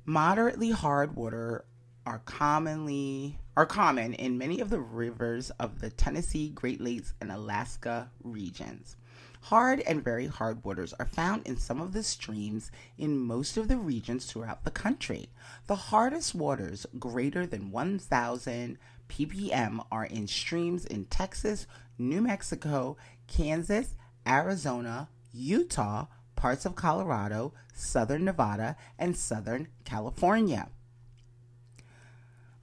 Moderately 0.05 0.71
hard 0.71 1.17
water 1.17 1.65
are 2.07 2.19
commonly 2.19 3.37
are 3.57 3.65
common 3.65 4.13
in 4.13 4.37
many 4.37 4.61
of 4.61 4.69
the 4.69 4.79
rivers 4.79 5.49
of 5.59 5.81
the 5.81 5.89
Tennessee, 5.89 6.47
Great 6.47 6.79
Lakes, 6.79 7.13
and 7.19 7.29
Alaska 7.29 8.09
regions. 8.23 8.95
Hard 9.41 9.81
and 9.81 10.01
very 10.01 10.27
hard 10.27 10.63
waters 10.63 10.93
are 11.01 11.05
found 11.05 11.45
in 11.45 11.57
some 11.57 11.81
of 11.81 11.91
the 11.91 12.03
streams 12.03 12.71
in 12.97 13.17
most 13.17 13.57
of 13.57 13.67
the 13.67 13.75
regions 13.75 14.25
throughout 14.25 14.63
the 14.63 14.71
country. 14.71 15.27
The 15.67 15.75
hardest 15.75 16.33
waters, 16.33 16.85
greater 16.97 17.45
than 17.45 17.71
1,000 17.71 18.77
ppm, 19.09 19.85
are 19.91 20.05
in 20.05 20.27
streams 20.27 20.85
in 20.85 21.05
Texas, 21.05 21.67
New 21.97 22.21
Mexico, 22.21 22.95
Kansas, 23.27 23.97
Arizona, 24.25 25.09
Utah, 25.33 26.05
parts 26.37 26.65
of 26.65 26.75
Colorado, 26.75 27.53
southern 27.73 28.23
Nevada, 28.23 28.77
and 28.97 29.17
southern 29.17 29.67
California. 29.83 30.69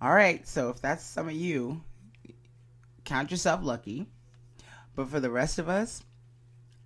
All 0.05 0.13
right, 0.13 0.47
so 0.47 0.69
if 0.69 0.83
that's 0.83 1.03
some 1.03 1.29
of 1.29 1.35
you, 1.35 1.81
count 3.07 3.31
yourself 3.31 3.65
lucky. 3.65 4.05
But 4.95 5.09
for 5.09 5.19
the 5.19 5.31
rest 5.31 5.59
of 5.59 5.71
us, 5.71 6.03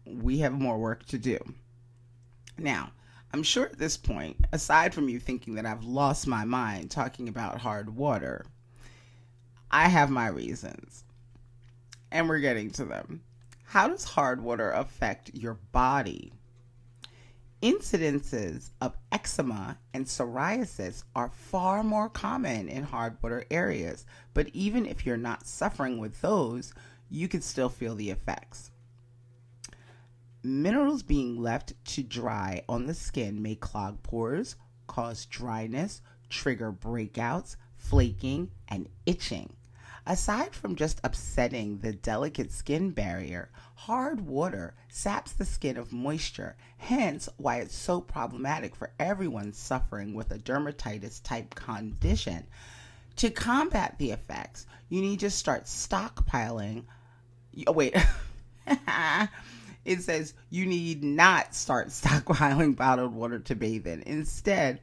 we 0.06 0.38
have 0.38 0.52
more 0.52 0.78
work 0.78 1.04
to 1.06 1.18
do. 1.18 1.36
Now, 2.56 2.92
I'm 3.32 3.42
sure 3.42 3.66
at 3.66 3.76
this 3.76 3.96
point, 3.96 4.36
aside 4.52 4.94
from 4.94 5.08
you 5.08 5.18
thinking 5.18 5.56
that 5.56 5.66
I've 5.66 5.82
lost 5.82 6.28
my 6.28 6.44
mind 6.44 6.92
talking 6.92 7.28
about 7.28 7.60
hard 7.60 7.96
water, 7.96 8.46
I 9.68 9.88
have 9.88 10.10
my 10.10 10.28
reasons. 10.28 11.02
And 12.12 12.28
we're 12.28 12.38
getting 12.38 12.70
to 12.70 12.84
them. 12.84 13.22
How 13.64 13.88
does 13.88 14.04
hard 14.04 14.40
water 14.40 14.70
affect 14.70 15.34
your 15.34 15.54
body? 15.72 16.37
Incidences 17.60 18.70
of 18.80 18.96
eczema 19.10 19.78
and 19.92 20.06
psoriasis 20.06 21.02
are 21.16 21.30
far 21.30 21.82
more 21.82 22.08
common 22.08 22.68
in 22.68 22.84
hard 22.84 23.16
water 23.20 23.44
areas, 23.50 24.06
but 24.32 24.48
even 24.52 24.86
if 24.86 25.04
you're 25.04 25.16
not 25.16 25.44
suffering 25.44 25.98
with 25.98 26.20
those, 26.20 26.72
you 27.10 27.26
can 27.26 27.40
still 27.40 27.68
feel 27.68 27.96
the 27.96 28.10
effects. 28.10 28.70
Minerals 30.44 31.02
being 31.02 31.36
left 31.42 31.72
to 31.84 32.04
dry 32.04 32.62
on 32.68 32.86
the 32.86 32.94
skin 32.94 33.42
may 33.42 33.56
clog 33.56 34.04
pores, 34.04 34.54
cause 34.86 35.26
dryness, 35.26 36.00
trigger 36.28 36.72
breakouts, 36.72 37.56
flaking, 37.76 38.52
and 38.68 38.88
itching. 39.04 39.52
Aside 40.10 40.54
from 40.54 40.74
just 40.74 41.02
upsetting 41.04 41.80
the 41.80 41.92
delicate 41.92 42.50
skin 42.50 42.92
barrier, 42.92 43.50
hard 43.74 44.22
water 44.22 44.74
saps 44.88 45.32
the 45.32 45.44
skin 45.44 45.76
of 45.76 45.92
moisture, 45.92 46.56
hence 46.78 47.28
why 47.36 47.56
it's 47.56 47.76
so 47.76 48.00
problematic 48.00 48.74
for 48.74 48.90
everyone 48.98 49.52
suffering 49.52 50.14
with 50.14 50.30
a 50.32 50.38
dermatitis 50.38 51.22
type 51.22 51.54
condition. 51.54 52.46
To 53.16 53.28
combat 53.28 53.96
the 53.98 54.12
effects, 54.12 54.66
you 54.88 55.02
need 55.02 55.20
to 55.20 55.28
start 55.28 55.64
stockpiling. 55.64 56.84
Oh, 57.66 57.72
wait. 57.72 57.94
it 59.84 60.00
says 60.00 60.32
you 60.48 60.64
need 60.64 61.04
not 61.04 61.54
start 61.54 61.88
stockpiling 61.88 62.76
bottled 62.76 63.12
water 63.12 63.40
to 63.40 63.54
bathe 63.54 63.86
in. 63.86 64.00
Instead, 64.04 64.80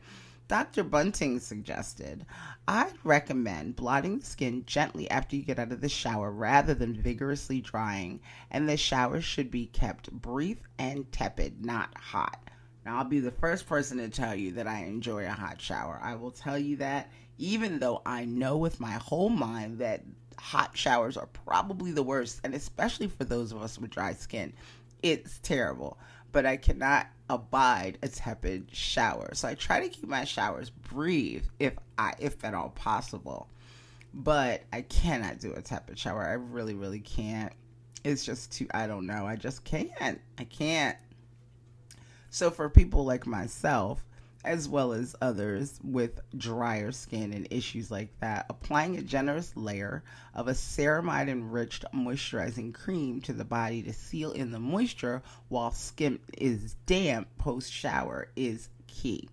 Dr. 0.48 0.84
Bunting 0.84 1.40
suggested, 1.40 2.24
I'd 2.68 2.94
recommend 3.04 3.75
blotting 3.75 4.20
the 4.20 4.25
skin 4.25 4.64
gently 4.68 5.10
after 5.10 5.36
you 5.36 5.42
get 5.42 5.58
out 5.58 5.72
of 5.72 5.82
the 5.82 5.90
shower 5.90 6.32
rather 6.32 6.75
than 6.75 7.02
vigorously 7.02 7.62
drying, 7.62 8.20
and 8.52 8.70
the 8.70 8.78
shower 8.78 9.22
should 9.22 9.50
be 9.50 9.66
kept 9.66 10.12
brief 10.12 10.60
and 10.78 11.12
tepid, 11.12 11.66
not 11.66 11.98
hot. 11.98 12.40
Now, 12.86 12.98
I'll 12.98 13.06
be 13.06 13.20
the 13.20 13.32
first 13.32 13.66
person 13.66 13.98
to 13.98 14.08
tell 14.08 14.36
you 14.36 14.52
that 14.52 14.68
I 14.68 14.84
enjoy 14.84 15.25
a 15.25 15.32
hot 15.32 15.60
shower. 15.60 16.00
I 16.04 16.14
will 16.14 16.30
tell 16.30 16.60
you 16.60 16.75
that, 16.75 17.10
even 17.40 17.80
though 17.80 18.04
I 18.06 18.25
know 18.25 18.56
with 18.58 18.80
my 18.80 18.92
whole 18.92 19.30
mind 19.30 19.80
that 19.80 20.04
hot 20.38 20.78
showers 20.78 21.18
are 21.18 21.25
probably 21.25 21.92
the 21.92 22.04
worst, 22.04 22.42
and 22.44 22.54
especially 22.54 23.08
for 23.08 23.24
those 23.24 23.52
of 23.52 23.64
us 23.64 23.80
with 23.80 23.90
dry 23.90 24.14
skin, 24.14 24.54
it's 25.02 25.40
terrible 25.40 25.98
but 26.36 26.46
I 26.46 26.58
cannot 26.58 27.08
abide 27.30 27.98
a 28.04 28.10
tepid 28.10 28.68
shower. 28.70 29.30
So 29.36 29.48
I 29.48 29.54
try 29.54 29.80
to 29.80 29.88
keep 29.88 30.10
my 30.10 30.25
showers 30.25 30.70
brief 30.70 31.44
if 31.60 31.75
I 31.98 32.12
if 32.20 32.44
at 32.44 32.54
all 32.54 32.72
possible. 32.72 33.48
But 34.13 34.63
I 34.74 34.82
cannot 34.82 35.39
do 35.39 35.54
a 35.54 35.62
tepid 35.62 35.98
shower. 35.98 36.27
I 36.27 36.34
really, 36.34 36.74
really 36.74 37.00
can't. 37.00 37.54
It's 38.04 38.25
just 38.25 38.51
too 38.51 38.68
I 38.74 38.86
don't 38.86 39.08
know. 39.08 39.25
I 39.25 39.38
just 39.38 39.63
can't. 39.63 40.20
I 40.38 40.44
can't. 40.44 40.98
So 42.32 42.51
for 42.51 42.68
people 42.68 43.06
like 43.06 43.25
myself, 43.25 44.04
as 44.46 44.70
well 44.70 44.94
as 44.94 45.16
others 45.22 45.80
with 45.84 46.22
drier 46.38 46.92
skin 46.92 47.34
and 47.34 47.48
issues 47.52 47.90
like 47.90 48.10
that, 48.20 48.46
applying 48.50 48.98
a 48.98 49.02
generous 49.02 49.56
layer 49.56 50.04
of 50.34 50.48
a 50.48 50.54
ceramide 50.54 51.28
enriched 51.28 51.86
moisturizing 51.94 52.74
cream 52.74 53.22
to 53.22 53.34
the 53.34 53.46
body 53.46 53.82
to 53.84 53.94
seal 53.94 54.32
in 54.32 54.52
the 54.52 54.60
moisture 54.60 55.22
while 55.50 55.72
skin 55.72 56.20
is 56.38 56.75
damp 56.86 57.28
post 57.38 57.72
shower 57.72 58.30
is 58.36 58.70
key. 58.88 59.28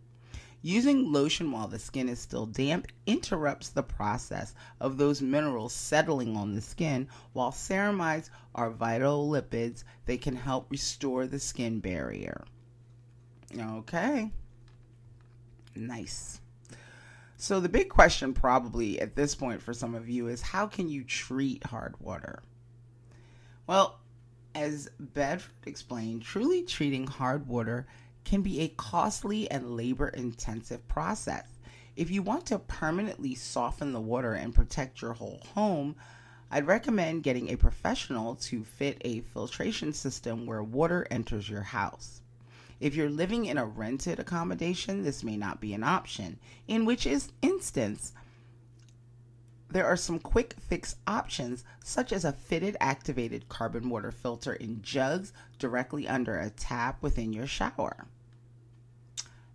Using 0.65 1.13
lotion 1.13 1.51
while 1.51 1.67
the 1.67 1.81
skin 1.81 2.09
is 2.09 2.21
still 2.21 2.47
damp 2.47 2.87
interrupts 3.05 3.71
the 3.71 3.83
process 3.83 4.55
of 4.81 4.97
those 4.97 5.21
minerals 5.21 5.73
settling 5.73 6.37
on 6.37 6.55
the 6.55 6.61
skin, 6.61 7.09
while 7.33 7.51
ceramides 7.51 8.31
are 8.55 8.71
vital 8.71 9.29
lipids. 9.29 9.83
They 10.07 10.17
can 10.17 10.37
help 10.37 10.71
restore 10.71 11.27
the 11.27 11.41
skin 11.41 11.81
barrier. 11.81 12.45
Okay. 13.59 14.31
Nice. 15.75 16.41
So, 17.37 17.59
the 17.59 17.69
big 17.69 17.89
question, 17.89 18.35
probably 18.35 19.01
at 19.01 19.17
this 19.17 19.35
point 19.35 19.61
for 19.61 19.75
some 19.75 19.95
of 19.95 20.09
you, 20.09 20.29
is 20.29 20.41
how 20.41 20.67
can 20.67 20.89
you 20.89 21.03
treat 21.03 21.65
hard 21.65 21.95
water? 21.99 22.43
Well, 23.67 23.99
as 24.55 24.91
Bedford 24.99 25.53
explained, 25.67 26.23
truly 26.23 26.63
treating 26.63 27.07
hard 27.07 27.49
water 27.49 27.87
can 28.25 28.43
be 28.43 28.61
a 28.61 28.69
costly 28.69 29.51
and 29.51 29.77
labor 29.77 30.09
intensive 30.09 30.87
process. 30.89 31.47
If 31.97 32.11
you 32.11 32.23
want 32.23 32.47
to 32.47 32.59
permanently 32.59 33.35
soften 33.35 33.93
the 33.93 34.01
water 34.01 34.35
and 34.35 34.55
protect 34.55 35.03
your 35.03 35.13
whole 35.13 35.43
home, 35.55 35.97
I'd 36.51 36.67
recommend 36.67 37.23
getting 37.23 37.51
a 37.51 37.57
professional 37.57 38.37
to 38.37 38.65
fit 38.65 38.99
a 39.03 39.21
filtration 39.21 39.93
system 39.93 40.47
where 40.47 40.63
water 40.63 41.07
enters 41.11 41.49
your 41.49 41.63
house. 41.63 42.22
If 42.83 42.97
you're 42.97 43.09
living 43.09 43.45
in 43.45 43.59
a 43.59 43.65
rented 43.65 44.19
accommodation, 44.19 45.05
this 45.05 45.23
may 45.23 45.37
not 45.37 45.61
be 45.61 45.73
an 45.73 45.85
option, 45.85 46.41
in 46.67 46.85
which 46.85 47.07
is 47.07 47.31
instance, 47.41 48.13
there 49.71 49.87
are 49.87 49.97
some 49.97 50.19
quick 50.19 50.57
fix 50.69 50.97
options, 51.07 51.63
such 51.85 52.13
as 52.13 52.25
a 52.25 52.33
fitted 52.33 52.77
activated 52.81 53.49
carbon 53.49 53.89
water 53.89 54.11
filter 54.11 54.53
in 54.55 54.83
jugs 54.83 55.33
directly 55.61 56.09
under 56.09 56.37
a 56.37 56.51
tap 56.51 57.01
within 57.01 57.33
your 57.33 57.47
shower. 57.47 58.09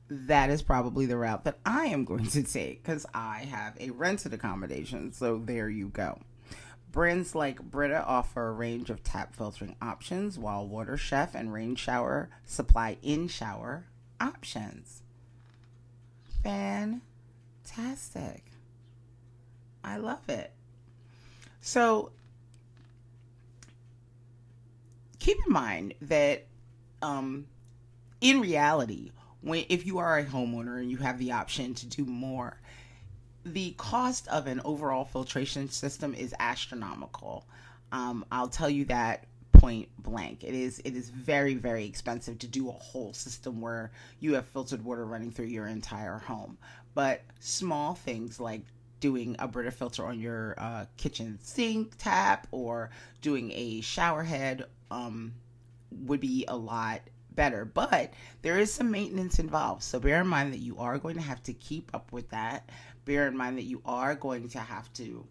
That 0.09 0.49
is 0.49 0.61
probably 0.61 1.05
the 1.05 1.17
route 1.17 1.43
that 1.43 1.59
I 1.65 1.87
am 1.87 2.05
going 2.05 2.27
to 2.27 2.43
take 2.43 2.81
because 2.81 3.05
I 3.13 3.39
have 3.39 3.75
a 3.77 3.89
rented 3.89 4.33
accommodation. 4.33 5.11
So 5.11 5.37
there 5.37 5.67
you 5.67 5.89
go. 5.89 6.21
Brands 6.91 7.35
like 7.35 7.61
Brita 7.61 8.03
offer 8.05 8.47
a 8.47 8.51
range 8.51 8.89
of 8.89 9.03
tap 9.03 9.35
filtering 9.35 9.75
options, 9.81 10.39
while 10.39 10.67
Water 10.67 10.97
Chef 10.97 11.35
and 11.35 11.53
Rain 11.53 11.75
Shower 11.75 12.29
supply 12.45 12.97
in 13.03 13.27
shower 13.27 13.85
options. 14.19 15.03
Fantastic. 16.43 17.01
I 19.83 19.97
love 19.97 20.27
it. 20.29 20.51
So 21.61 22.11
keep 25.19 25.37
in 25.45 25.51
mind 25.51 25.93
that 26.01 26.45
um, 27.01 27.47
in 28.21 28.39
reality, 28.41 29.11
when 29.41 29.65
if 29.69 29.85
you 29.85 29.97
are 29.97 30.17
a 30.17 30.25
homeowner 30.25 30.79
and 30.79 30.89
you 30.89 30.97
have 30.97 31.19
the 31.19 31.33
option 31.33 31.73
to 31.75 31.85
do 31.85 32.05
more, 32.05 32.59
the 33.53 33.71
cost 33.71 34.27
of 34.27 34.47
an 34.47 34.61
overall 34.63 35.05
filtration 35.05 35.69
system 35.69 36.13
is 36.13 36.33
astronomical. 36.39 37.45
Um, 37.91 38.25
I'll 38.31 38.49
tell 38.49 38.69
you 38.69 38.85
that 38.85 39.25
point 39.53 39.89
blank. 39.99 40.43
It 40.43 40.53
is 40.53 40.79
it 40.85 40.95
is 40.95 41.09
very 41.09 41.55
very 41.55 41.85
expensive 41.85 42.37
to 42.39 42.47
do 42.47 42.69
a 42.69 42.73
whole 42.73 43.13
system 43.13 43.59
where 43.59 43.91
you 44.19 44.35
have 44.35 44.45
filtered 44.45 44.83
water 44.83 45.05
running 45.05 45.31
through 45.31 45.47
your 45.47 45.67
entire 45.67 46.19
home. 46.19 46.57
But 46.93 47.21
small 47.39 47.95
things 47.95 48.39
like 48.39 48.61
doing 48.99 49.35
a 49.39 49.47
Brita 49.47 49.71
filter 49.71 50.05
on 50.05 50.19
your 50.19 50.55
uh, 50.57 50.85
kitchen 50.97 51.37
sink 51.41 51.93
tap 51.97 52.47
or 52.51 52.89
doing 53.21 53.51
a 53.53 53.81
shower 53.81 54.23
head 54.23 54.65
um, 54.89 55.33
would 55.91 56.19
be 56.19 56.45
a 56.47 56.55
lot 56.55 57.01
better. 57.37 57.65
But 57.65 58.13
there 58.41 58.59
is 58.59 58.73
some 58.73 58.91
maintenance 58.91 59.39
involved. 59.39 59.83
So 59.83 59.99
bear 59.99 60.21
in 60.21 60.27
mind 60.27 60.53
that 60.53 60.59
you 60.59 60.77
are 60.79 60.97
going 60.97 61.15
to 61.15 61.21
have 61.21 61.41
to 61.43 61.53
keep 61.53 61.91
up 61.93 62.11
with 62.11 62.29
that. 62.31 62.69
Bear 63.07 63.25
in 63.25 63.37
mind 63.37 63.57
that 63.57 63.63
you 63.63 63.81
are 63.85 64.15
going 64.15 64.49
to 64.49 64.59
have 64.59 64.91
to 64.93 65.25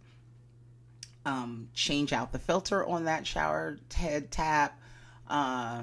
um, 1.26 1.68
change 1.74 2.14
out 2.14 2.32
the 2.32 2.38
filter 2.38 2.86
on 2.86 3.04
that 3.04 3.26
shower 3.26 3.78
head 3.94 4.30
tap 4.30 4.80
uh, 5.28 5.82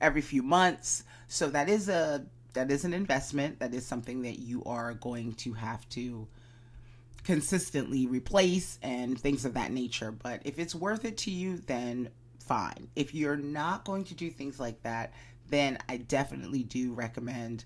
every 0.00 0.20
few 0.20 0.44
months. 0.44 1.02
So 1.26 1.50
that 1.50 1.68
is 1.68 1.88
a 1.88 2.24
that 2.54 2.70
is 2.70 2.84
an 2.84 2.94
investment. 2.94 3.58
That 3.58 3.74
is 3.74 3.84
something 3.84 4.22
that 4.22 4.38
you 4.38 4.62
are 4.64 4.94
going 4.94 5.34
to 5.34 5.54
have 5.54 5.88
to 5.90 6.28
consistently 7.24 8.06
replace 8.06 8.78
and 8.80 9.18
things 9.18 9.44
of 9.44 9.54
that 9.54 9.72
nature. 9.72 10.12
But 10.12 10.42
if 10.44 10.60
it's 10.60 10.74
worth 10.74 11.04
it 11.04 11.16
to 11.18 11.32
you, 11.32 11.56
then 11.56 12.10
fine. 12.38 12.88
If 12.94 13.12
you're 13.12 13.36
not 13.36 13.84
going 13.84 14.04
to 14.04 14.14
do 14.14 14.30
things 14.30 14.60
like 14.60 14.82
that, 14.82 15.12
then 15.48 15.78
I 15.88 15.96
definitely 15.96 16.62
do 16.62 16.92
recommend 16.92 17.64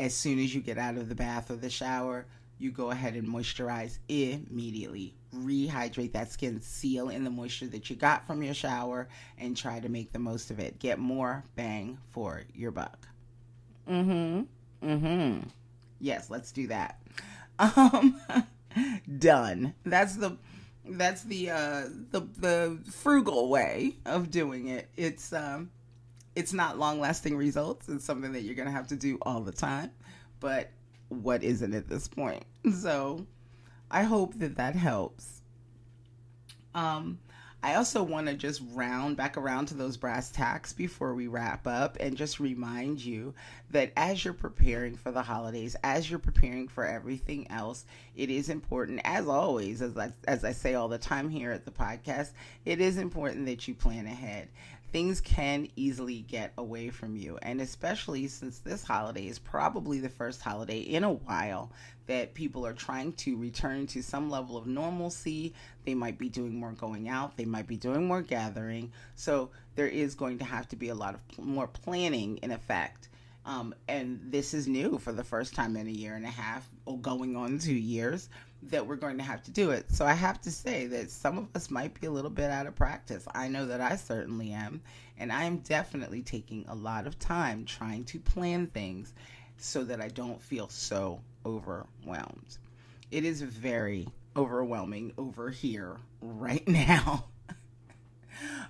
as 0.00 0.14
soon 0.14 0.38
as 0.38 0.54
you 0.54 0.62
get 0.62 0.78
out 0.78 0.96
of 0.96 1.10
the 1.10 1.14
bath 1.14 1.50
or 1.50 1.56
the 1.56 1.68
shower, 1.68 2.26
you 2.58 2.70
go 2.70 2.90
ahead 2.90 3.14
and 3.14 3.28
moisturize 3.28 3.98
immediately. 4.08 5.14
Rehydrate 5.34 6.12
that 6.12 6.32
skin, 6.32 6.60
seal 6.60 7.10
in 7.10 7.22
the 7.22 7.30
moisture 7.30 7.66
that 7.66 7.90
you 7.90 7.96
got 7.96 8.26
from 8.26 8.42
your 8.42 8.54
shower, 8.54 9.08
and 9.38 9.56
try 9.56 9.78
to 9.78 9.88
make 9.90 10.12
the 10.12 10.18
most 10.18 10.50
of 10.50 10.58
it. 10.58 10.78
Get 10.78 10.98
more 10.98 11.44
bang 11.54 11.98
for 12.08 12.42
your 12.54 12.70
buck. 12.70 13.08
Mm 13.88 14.46
hmm. 14.80 14.88
Mm 14.88 15.00
hmm. 15.00 15.48
Yes, 16.00 16.30
let's 16.30 16.50
do 16.50 16.66
that. 16.68 17.00
Um, 17.76 18.18
done. 19.18 19.74
That's 19.84 20.16
the 20.16 20.38
that's 20.88 21.24
the 21.24 21.50
uh 21.50 21.82
the 22.10 22.26
the 22.38 22.78
frugal 22.90 23.50
way 23.50 23.96
of 24.06 24.30
doing 24.30 24.68
it. 24.68 24.88
It's 24.96 25.34
um 25.34 25.70
it's 26.40 26.54
not 26.54 26.78
long 26.78 26.98
lasting 26.98 27.36
results. 27.36 27.86
It's 27.90 28.04
something 28.04 28.32
that 28.32 28.40
you're 28.40 28.54
gonna 28.54 28.70
have 28.70 28.88
to 28.88 28.96
do 28.96 29.18
all 29.22 29.42
the 29.42 29.52
time. 29.52 29.90
But 30.40 30.70
what 31.10 31.44
isn't 31.44 31.74
at 31.74 31.88
this 31.88 32.08
point? 32.08 32.44
So 32.72 33.26
I 33.90 34.02
hope 34.02 34.38
that 34.38 34.56
that 34.56 34.74
helps. 34.74 35.42
Um 36.74 37.18
I 37.62 37.74
also 37.74 38.02
want 38.02 38.26
to 38.26 38.34
just 38.34 38.62
round 38.72 39.18
back 39.18 39.36
around 39.36 39.66
to 39.66 39.74
those 39.74 39.98
brass 39.98 40.30
tacks 40.30 40.72
before 40.72 41.14
we 41.14 41.26
wrap 41.26 41.66
up 41.66 41.98
and 42.00 42.16
just 42.16 42.40
remind 42.40 43.04
you 43.04 43.34
that 43.70 43.92
as 43.98 44.24
you're 44.24 44.32
preparing 44.32 44.96
for 44.96 45.12
the 45.12 45.22
holidays, 45.22 45.76
as 45.84 46.08
you're 46.08 46.18
preparing 46.18 46.68
for 46.68 46.86
everything 46.86 47.50
else, 47.50 47.84
it 48.16 48.30
is 48.30 48.48
important, 48.48 49.02
as 49.04 49.28
always, 49.28 49.82
as 49.82 49.98
I, 49.98 50.10
as 50.26 50.42
I 50.42 50.52
say 50.52 50.72
all 50.72 50.88
the 50.88 50.96
time 50.96 51.28
here 51.28 51.52
at 51.52 51.66
the 51.66 51.70
podcast, 51.70 52.30
it 52.64 52.80
is 52.80 52.96
important 52.96 53.44
that 53.44 53.68
you 53.68 53.74
plan 53.74 54.06
ahead 54.06 54.48
things 54.92 55.20
can 55.20 55.68
easily 55.76 56.22
get 56.22 56.52
away 56.58 56.90
from 56.90 57.16
you. 57.16 57.38
And 57.42 57.60
especially 57.60 58.26
since 58.26 58.58
this 58.58 58.82
holiday 58.82 59.26
is 59.26 59.38
probably 59.38 60.00
the 60.00 60.08
first 60.08 60.42
holiday 60.42 60.80
in 60.80 61.04
a 61.04 61.12
while 61.12 61.70
that 62.06 62.34
people 62.34 62.66
are 62.66 62.72
trying 62.72 63.12
to 63.12 63.36
return 63.36 63.86
to 63.86 64.02
some 64.02 64.30
level 64.30 64.56
of 64.56 64.66
normalcy. 64.66 65.54
They 65.84 65.94
might 65.94 66.18
be 66.18 66.28
doing 66.28 66.58
more 66.58 66.72
going 66.72 67.08
out, 67.08 67.36
they 67.36 67.44
might 67.44 67.68
be 67.68 67.76
doing 67.76 68.06
more 68.06 68.22
gathering. 68.22 68.92
So 69.14 69.50
there 69.76 69.88
is 69.88 70.14
going 70.14 70.38
to 70.38 70.44
have 70.44 70.68
to 70.68 70.76
be 70.76 70.88
a 70.88 70.94
lot 70.94 71.14
of 71.14 71.38
more 71.38 71.68
planning 71.68 72.38
in 72.38 72.50
effect. 72.50 73.08
Um, 73.46 73.74
and 73.88 74.20
this 74.24 74.52
is 74.52 74.68
new 74.68 74.98
for 74.98 75.12
the 75.12 75.24
first 75.24 75.54
time 75.54 75.76
in 75.76 75.86
a 75.86 75.90
year 75.90 76.14
and 76.14 76.26
a 76.26 76.30
half, 76.30 76.68
or 76.84 76.98
going 76.98 77.36
on 77.36 77.58
two 77.58 77.72
years 77.72 78.28
that 78.64 78.86
we're 78.86 78.96
going 78.96 79.16
to 79.18 79.24
have 79.24 79.42
to 79.44 79.50
do 79.50 79.70
it. 79.70 79.90
So 79.90 80.04
I 80.04 80.12
have 80.12 80.40
to 80.42 80.50
say 80.50 80.86
that 80.86 81.10
some 81.10 81.38
of 81.38 81.48
us 81.54 81.70
might 81.70 81.98
be 81.98 82.06
a 82.06 82.10
little 82.10 82.30
bit 82.30 82.50
out 82.50 82.66
of 82.66 82.74
practice. 82.74 83.26
I 83.34 83.48
know 83.48 83.66
that 83.66 83.80
I 83.80 83.96
certainly 83.96 84.52
am. 84.52 84.82
And 85.18 85.32
I 85.32 85.44
am 85.44 85.58
definitely 85.58 86.22
taking 86.22 86.64
a 86.68 86.74
lot 86.74 87.06
of 87.06 87.18
time 87.18 87.64
trying 87.64 88.04
to 88.04 88.18
plan 88.18 88.66
things 88.68 89.12
so 89.58 89.84
that 89.84 90.00
I 90.00 90.08
don't 90.08 90.40
feel 90.40 90.68
so 90.68 91.20
overwhelmed. 91.44 92.58
It 93.10 93.24
is 93.24 93.42
very 93.42 94.08
overwhelming 94.36 95.12
over 95.18 95.50
here 95.50 95.96
right 96.20 96.66
now. 96.68 97.26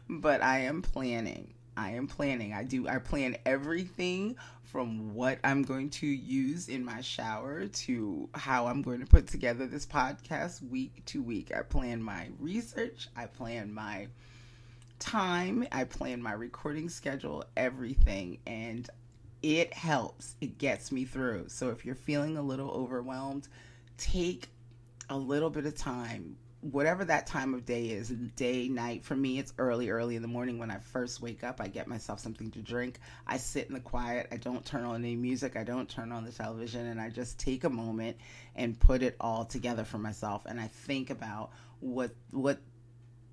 but 0.08 0.42
I 0.42 0.60
am 0.60 0.82
planning. 0.82 1.54
I 1.76 1.92
am 1.92 2.06
planning. 2.06 2.52
I 2.52 2.64
do 2.64 2.88
I 2.88 2.98
plan 2.98 3.36
everything 3.46 4.36
from 4.70 5.14
what 5.14 5.38
I'm 5.42 5.62
going 5.62 5.90
to 5.90 6.06
use 6.06 6.68
in 6.68 6.84
my 6.84 7.00
shower 7.00 7.66
to 7.66 8.28
how 8.34 8.68
I'm 8.68 8.82
going 8.82 9.00
to 9.00 9.06
put 9.06 9.26
together 9.26 9.66
this 9.66 9.84
podcast 9.84 10.62
week 10.68 11.04
to 11.06 11.22
week. 11.22 11.50
I 11.56 11.62
plan 11.62 12.00
my 12.02 12.28
research, 12.38 13.08
I 13.16 13.26
plan 13.26 13.74
my 13.74 14.06
time, 15.00 15.66
I 15.72 15.84
plan 15.84 16.22
my 16.22 16.32
recording 16.32 16.88
schedule, 16.88 17.44
everything, 17.56 18.38
and 18.46 18.88
it 19.42 19.74
helps. 19.74 20.36
It 20.40 20.58
gets 20.58 20.92
me 20.92 21.04
through. 21.04 21.48
So 21.48 21.70
if 21.70 21.84
you're 21.84 21.96
feeling 21.96 22.36
a 22.36 22.42
little 22.42 22.70
overwhelmed, 22.70 23.48
take 23.98 24.50
a 25.08 25.16
little 25.16 25.50
bit 25.50 25.66
of 25.66 25.76
time 25.76 26.36
whatever 26.60 27.04
that 27.04 27.26
time 27.26 27.54
of 27.54 27.64
day 27.64 27.86
is 27.86 28.10
day 28.36 28.68
night 28.68 29.02
for 29.02 29.16
me 29.16 29.38
it's 29.38 29.54
early 29.56 29.88
early 29.88 30.14
in 30.14 30.20
the 30.20 30.28
morning 30.28 30.58
when 30.58 30.70
i 30.70 30.76
first 30.78 31.22
wake 31.22 31.42
up. 31.42 31.60
I 31.60 31.68
get 31.68 31.86
myself 31.86 32.20
something 32.20 32.50
to 32.52 32.60
drink. 32.60 32.98
I 33.26 33.38
sit 33.38 33.68
in 33.68 33.74
the 33.74 33.80
quiet. 33.80 34.28
I 34.30 34.36
don't 34.36 34.64
turn 34.64 34.84
on 34.84 34.96
any 34.96 35.16
music. 35.16 35.56
I 35.56 35.64
don't 35.64 35.88
turn 35.88 36.12
on 36.12 36.24
the 36.24 36.32
television. 36.32 36.86
And 36.86 37.00
i 37.00 37.08
just 37.08 37.38
take 37.38 37.64
a 37.64 37.70
moment 37.70 38.16
and 38.54 38.78
put 38.78 39.02
it 39.02 39.16
all 39.20 39.44
together 39.44 39.84
for 39.84 39.98
myself. 39.98 40.44
And 40.46 40.60
i 40.60 40.66
think 40.66 41.10
about 41.10 41.50
what 41.80 42.10
what 42.30 42.60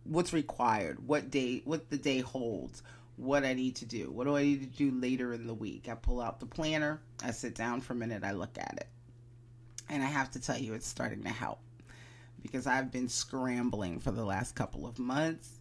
what's 0.04 0.32
required 0.32 1.06
what 1.06 1.30
day 1.30 1.62
what 1.66 1.90
the 1.90 1.98
day 1.98 2.20
holds 2.20 2.82
what 3.18 3.44
i 3.44 3.54
need 3.54 3.76
to 3.76 3.86
do 3.86 4.10
what 4.10 4.24
do 4.24 4.38
i 4.38 4.42
need 4.42 4.62
to 4.62 4.78
do 4.78 4.98
later 5.00 5.34
in 5.34 5.48
the 5.48 5.54
week? 5.54 5.90
I 5.90 5.96
pull 5.96 6.22
out 6.22 6.40
the 6.40 6.46
planner. 6.46 7.02
I 7.24 7.32
sit 7.32 7.56
down 7.56 7.82
for 7.82 7.94
a 7.94 7.96
minute. 7.96 8.24
I 8.24 8.32
look 8.32 8.58
at 8.58 8.78
it. 8.78 8.88
And 9.90 10.02
i 10.02 10.06
have 10.06 10.32
to 10.32 10.40
tell 10.40 10.58
you 10.58 10.74
it's 10.74 10.88
starting 10.88 11.24
to 11.24 11.30
help 11.30 11.60
because 12.48 12.66
I've 12.66 12.92
been 12.92 13.10
scrambling 13.10 14.00
for 14.00 14.12
the 14.12 14.26
last 14.26 14.56
couple 14.56 14.88
of 14.88 14.98
months 14.98 15.60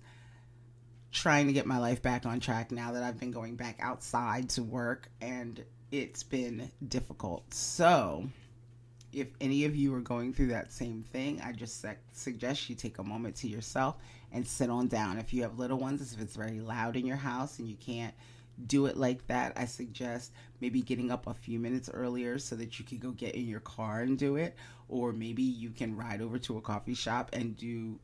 trying 1.13 1.47
to 1.47 1.53
get 1.53 1.67
my 1.67 1.79
life 1.79 2.03
back 2.03 2.27
on 2.27 2.41
track 2.41 2.71
now 2.71 2.93
that 2.93 3.03
I've 3.03 3.19
been 3.19 3.31
going 3.31 3.57
back 3.57 3.79
outside 3.81 4.51
to 4.51 4.63
work 4.63 5.09
and 5.21 5.65
it's 5.91 6.23
been 6.23 6.71
difficult. 6.89 7.55
So, 7.55 8.29
if 9.13 9.29
any 9.41 9.65
of 9.65 9.75
you 9.75 9.95
are 9.95 10.01
going 10.01 10.35
through 10.35 10.49
that 10.49 10.73
same 10.73 11.03
thing, 11.03 11.41
I 11.43 11.53
just 11.53 11.85
suggest 12.13 12.69
you 12.69 12.77
take 12.77 12.99
a 12.99 13.03
moment 13.03 13.37
to 13.37 13.49
yourself 13.49 13.97
and 14.33 14.47
sit 14.47 14.69
on 14.69 14.89
down. 14.89 15.19
If 15.19 15.33
you 15.33 15.43
have 15.43 15.59
little 15.59 15.79
ones, 15.79 16.13
if 16.13 16.21
it's 16.21 16.37
very 16.37 16.61
loud 16.61 16.97
in 16.97 17.07
your 17.07 17.17
house 17.17 17.59
and 17.59 17.69
you 17.69 17.77
can't 17.77 18.15
do 18.67 18.87
it 18.87 18.97
like 18.97 19.27
that, 19.27 19.53
I 19.57 19.67
suggest 19.67 20.33
maybe 20.61 20.81
getting 20.81 21.11
up 21.11 21.27
a 21.27 21.35
few 21.35 21.59
minutes 21.59 21.91
earlier 21.93 22.39
so 22.39 22.57
that 22.57 22.79
you 22.79 22.85
can 22.85 22.99
go 22.99 23.11
get 23.11 23.35
in 23.35 23.47
your 23.47 23.61
car 23.61 24.01
and 24.01 24.19
do 24.19 24.37
it. 24.37 24.55
Or 24.89 25.13
maybe 25.13 25.43
you 25.43 25.71
can 25.71 25.97
ride 25.97 26.23
over 26.23 26.39
to 26.39 26.57
a 26.57 26.61
coffee 26.61 26.95
shop 26.95 27.31
and 27.33 27.57
do 27.57 27.99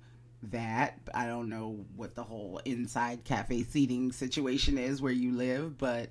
that. 0.45 0.99
I 1.15 1.27
don't 1.27 1.49
know 1.49 1.85
what 1.97 2.15
the 2.15 2.25
whole 2.25 2.61
inside 2.65 3.25
cafe 3.25 3.63
seating 3.63 4.13
situation 4.13 4.79
is 4.79 5.01
where 5.01 5.13
you 5.13 5.33
live, 5.33 5.79
but 5.79 6.11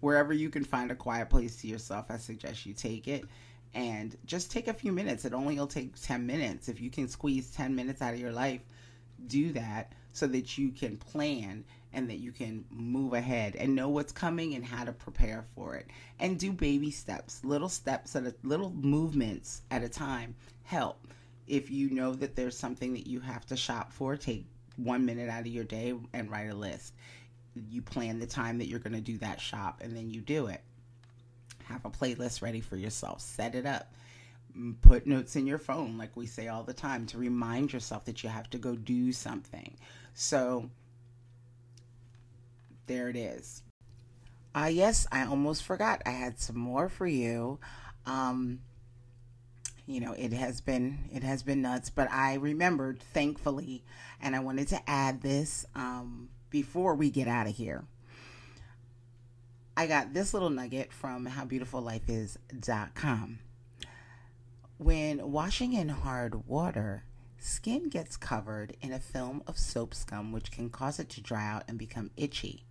wherever 0.00 0.32
you 0.32 0.50
can 0.50 0.64
find 0.64 0.90
a 0.90 0.94
quiet 0.94 1.28
place 1.28 1.56
to 1.56 1.66
yourself, 1.66 2.06
I 2.08 2.18
suggest 2.18 2.66
you 2.66 2.72
take 2.72 3.08
it 3.08 3.24
and 3.74 4.16
just 4.24 4.50
take 4.50 4.68
a 4.68 4.74
few 4.74 4.92
minutes. 4.92 5.24
It 5.24 5.34
only 5.34 5.58
will 5.58 5.66
take 5.66 6.00
10 6.00 6.26
minutes. 6.26 6.68
If 6.68 6.80
you 6.80 6.90
can 6.90 7.08
squeeze 7.08 7.50
10 7.50 7.74
minutes 7.74 8.00
out 8.00 8.14
of 8.14 8.20
your 8.20 8.32
life, 8.32 8.60
do 9.28 9.52
that 9.52 9.92
so 10.12 10.26
that 10.26 10.56
you 10.56 10.70
can 10.70 10.96
plan 10.96 11.64
and 11.92 12.10
that 12.10 12.18
you 12.18 12.32
can 12.32 12.64
move 12.70 13.12
ahead 13.14 13.56
and 13.56 13.74
know 13.74 13.88
what's 13.88 14.12
coming 14.12 14.54
and 14.54 14.64
how 14.64 14.84
to 14.84 14.92
prepare 14.92 15.44
for 15.54 15.76
it. 15.76 15.86
And 16.18 16.38
do 16.38 16.52
baby 16.52 16.90
steps, 16.90 17.44
little 17.44 17.68
steps 17.68 18.16
at 18.16 18.24
a 18.24 18.34
little 18.42 18.70
movements 18.70 19.62
at 19.70 19.82
a 19.82 19.88
time 19.88 20.34
help. 20.64 21.06
If 21.46 21.70
you 21.70 21.90
know 21.90 22.14
that 22.14 22.34
there's 22.34 22.56
something 22.56 22.92
that 22.94 23.06
you 23.06 23.20
have 23.20 23.46
to 23.46 23.56
shop 23.56 23.92
for, 23.92 24.16
take 24.16 24.46
one 24.76 25.06
minute 25.06 25.28
out 25.28 25.40
of 25.40 25.46
your 25.46 25.64
day 25.64 25.94
and 26.12 26.30
write 26.30 26.50
a 26.50 26.54
list. 26.54 26.92
You 27.54 27.80
plan 27.82 28.18
the 28.18 28.26
time 28.26 28.58
that 28.58 28.66
you're 28.66 28.78
going 28.78 28.92
to 28.92 29.00
do 29.00 29.16
that 29.18 29.40
shop 29.40 29.80
and 29.82 29.96
then 29.96 30.10
you 30.10 30.20
do 30.20 30.48
it. 30.48 30.60
Have 31.64 31.84
a 31.84 31.90
playlist 31.90 32.42
ready 32.42 32.60
for 32.60 32.76
yourself. 32.76 33.20
Set 33.20 33.54
it 33.54 33.66
up. 33.66 33.92
Put 34.80 35.06
notes 35.06 35.36
in 35.36 35.46
your 35.46 35.58
phone, 35.58 35.98
like 35.98 36.16
we 36.16 36.26
say 36.26 36.48
all 36.48 36.62
the 36.62 36.72
time, 36.72 37.06
to 37.06 37.18
remind 37.18 37.72
yourself 37.72 38.04
that 38.06 38.22
you 38.22 38.28
have 38.28 38.48
to 38.50 38.58
go 38.58 38.74
do 38.74 39.12
something. 39.12 39.76
So, 40.14 40.70
there 42.86 43.08
it 43.08 43.16
is. 43.16 43.62
Ah, 44.54 44.64
uh, 44.64 44.68
yes, 44.68 45.06
I 45.12 45.24
almost 45.24 45.62
forgot. 45.62 46.02
I 46.06 46.10
had 46.10 46.40
some 46.40 46.58
more 46.58 46.88
for 46.88 47.06
you. 47.06 47.58
Um, 48.06 48.60
you 49.86 50.00
know, 50.00 50.12
it 50.12 50.32
has 50.32 50.60
been 50.60 51.08
it 51.12 51.22
has 51.22 51.42
been 51.42 51.62
nuts, 51.62 51.90
but 51.90 52.10
I 52.10 52.34
remembered 52.34 53.00
thankfully, 53.00 53.84
and 54.20 54.34
I 54.34 54.40
wanted 54.40 54.68
to 54.68 54.80
add 54.88 55.20
this 55.22 55.66
um, 55.74 56.28
before 56.50 56.94
we 56.94 57.10
get 57.10 57.28
out 57.28 57.46
of 57.46 57.54
here. 57.54 57.84
I 59.76 59.86
got 59.86 60.14
this 60.14 60.32
little 60.32 60.48
nugget 60.50 60.92
from 60.92 61.26
howbeautifullifeis.com. 61.26 63.38
When 64.78 65.32
washing 65.32 65.72
in 65.72 65.88
hard 65.88 66.46
water, 66.46 67.04
skin 67.38 67.88
gets 67.88 68.18
covered 68.18 68.76
in 68.82 68.92
a 68.92 69.00
film 69.00 69.42
of 69.46 69.58
soap 69.58 69.94
scum, 69.94 70.32
which 70.32 70.50
can 70.50 70.68
cause 70.68 70.98
it 70.98 71.08
to 71.10 71.22
dry 71.22 71.48
out 71.48 71.64
and 71.66 71.78
become 71.78 72.10
itchy. 72.14 72.66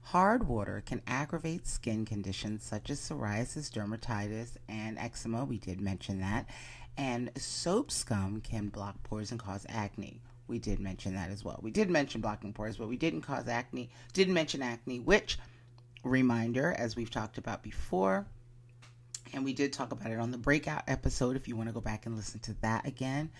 Hard 0.00 0.48
water 0.48 0.82
can 0.86 1.02
aggravate 1.06 1.66
skin 1.66 2.06
conditions 2.06 2.62
such 2.64 2.88
as 2.88 3.00
psoriasis, 3.00 3.70
dermatitis, 3.70 4.56
and 4.66 4.96
eczema. 4.98 5.44
We 5.44 5.58
did 5.58 5.78
mention 5.78 6.20
that. 6.20 6.46
And 6.96 7.30
soap 7.36 7.90
scum 7.90 8.40
can 8.40 8.68
block 8.68 9.02
pores 9.02 9.30
and 9.30 9.38
cause 9.38 9.66
acne. 9.68 10.22
We 10.48 10.58
did 10.58 10.80
mention 10.80 11.14
that 11.16 11.30
as 11.30 11.44
well. 11.44 11.60
We 11.60 11.70
did 11.70 11.90
mention 11.90 12.22
blocking 12.22 12.54
pores, 12.54 12.78
but 12.78 12.88
we 12.88 12.96
didn't 12.96 13.22
cause 13.22 13.46
acne. 13.46 13.90
Didn't 14.14 14.32
mention 14.32 14.62
acne, 14.62 15.00
which, 15.00 15.38
reminder, 16.02 16.74
as 16.78 16.96
we've 16.96 17.10
talked 17.10 17.36
about 17.36 17.62
before, 17.62 18.26
and 19.32 19.44
we 19.44 19.52
did 19.52 19.72
talk 19.72 19.92
about 19.92 20.10
it 20.10 20.18
on 20.18 20.30
the 20.30 20.38
breakout 20.38 20.82
episode 20.86 21.36
if 21.36 21.48
you 21.48 21.56
want 21.56 21.68
to 21.68 21.72
go 21.72 21.80
back 21.80 22.06
and 22.06 22.16
listen 22.16 22.40
to 22.40 22.54
that 22.62 22.86
again. 22.86 23.30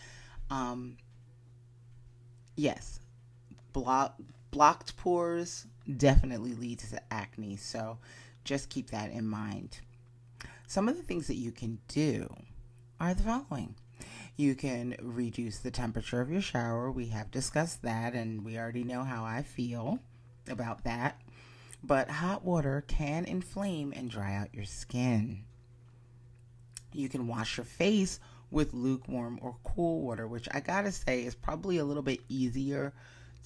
Um, 0.50 0.96
yes, 2.56 3.00
block, 3.72 4.16
blocked 4.50 4.96
pores 4.96 5.66
definitely 5.96 6.54
leads 6.54 6.90
to 6.90 7.00
acne. 7.12 7.56
So 7.56 7.98
just 8.44 8.68
keep 8.68 8.90
that 8.90 9.10
in 9.10 9.26
mind. 9.26 9.80
Some 10.66 10.88
of 10.88 10.96
the 10.96 11.02
things 11.02 11.28
that 11.28 11.36
you 11.36 11.52
can 11.52 11.78
do 11.88 12.34
are 13.00 13.14
the 13.14 13.22
following. 13.22 13.76
You 14.36 14.54
can 14.54 14.96
reduce 15.00 15.58
the 15.58 15.70
temperature 15.70 16.20
of 16.20 16.30
your 16.30 16.42
shower. 16.42 16.90
We 16.90 17.06
have 17.06 17.30
discussed 17.30 17.82
that, 17.82 18.12
and 18.14 18.44
we 18.44 18.58
already 18.58 18.84
know 18.84 19.04
how 19.04 19.24
I 19.24 19.42
feel 19.42 20.00
about 20.48 20.84
that. 20.84 21.20
But 21.82 22.10
hot 22.10 22.44
water 22.44 22.84
can 22.86 23.24
inflame 23.24 23.92
and 23.96 24.10
dry 24.10 24.34
out 24.34 24.54
your 24.54 24.64
skin. 24.64 25.44
You 26.92 27.08
can 27.08 27.26
wash 27.26 27.56
your 27.56 27.64
face 27.64 28.20
with 28.50 28.72
lukewarm 28.74 29.38
or 29.42 29.56
cool 29.64 30.00
water, 30.02 30.26
which 30.26 30.48
I 30.52 30.60
gotta 30.60 30.92
say 30.92 31.24
is 31.24 31.34
probably 31.34 31.78
a 31.78 31.84
little 31.84 32.02
bit 32.02 32.20
easier 32.28 32.92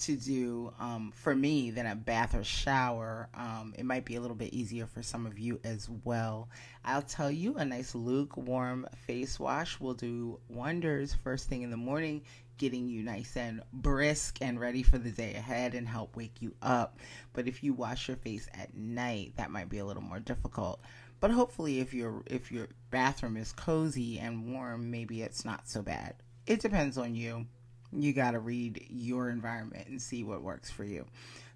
to 0.00 0.16
do 0.16 0.72
um, 0.79 1.12
for 1.14 1.35
me 1.35 1.70
than 1.70 1.87
a 1.87 1.94
bath 1.94 2.35
or 2.35 2.44
shower. 2.44 3.29
Um, 3.35 3.74
it 3.76 3.85
might 3.85 4.05
be 4.05 4.16
a 4.16 4.20
little 4.20 4.37
bit 4.37 4.53
easier 4.53 4.87
for 4.87 5.03
some 5.03 5.26
of 5.26 5.38
you 5.38 5.61
as 5.62 5.88
well. 6.05 6.48
I'll 6.85 7.03
tell 7.03 7.31
you, 7.31 7.57
a 7.57 7.64
nice 7.64 7.94
lukewarm 7.94 8.87
face 9.07 9.38
wash 9.38 9.79
will 9.79 9.94
do 9.94 10.40
wonders 10.48 11.14
first 11.22 11.48
thing 11.48 11.62
in 11.62 11.70
the 11.70 11.76
morning, 11.76 12.22
getting 12.57 12.88
you 12.88 13.03
nice 13.03 13.37
and 13.37 13.62
brisk 13.72 14.38
and 14.40 14.59
ready 14.59 14.83
for 14.83 14.98
the 14.98 15.11
day 15.11 15.35
ahead 15.35 15.74
and 15.74 15.87
help 15.87 16.16
wake 16.16 16.40
you 16.40 16.55
up. 16.62 16.98
But 17.33 17.46
if 17.46 17.62
you 17.62 17.74
wash 17.74 18.09
your 18.09 18.16
face 18.16 18.48
at 18.55 18.74
night, 18.74 19.35
that 19.37 19.50
might 19.50 19.68
be 19.68 19.79
a 19.79 19.85
little 19.85 20.03
more 20.03 20.20
difficult. 20.20 20.81
But 21.20 21.30
hopefully, 21.30 21.80
if 21.80 21.92
your 21.92 22.22
if 22.26 22.50
your 22.50 22.68
bathroom 22.90 23.37
is 23.37 23.52
cozy 23.52 24.18
and 24.18 24.52
warm, 24.52 24.90
maybe 24.90 25.22
it's 25.22 25.44
not 25.44 25.68
so 25.68 25.83
bad. 25.83 26.14
It 26.46 26.61
depends 26.61 26.96
on 26.96 27.14
you 27.14 27.46
you 27.92 28.12
got 28.12 28.33
to 28.33 28.38
read 28.38 28.87
your 28.88 29.30
environment 29.30 29.88
and 29.88 30.00
see 30.00 30.22
what 30.22 30.42
works 30.42 30.70
for 30.70 30.85
you. 30.85 31.06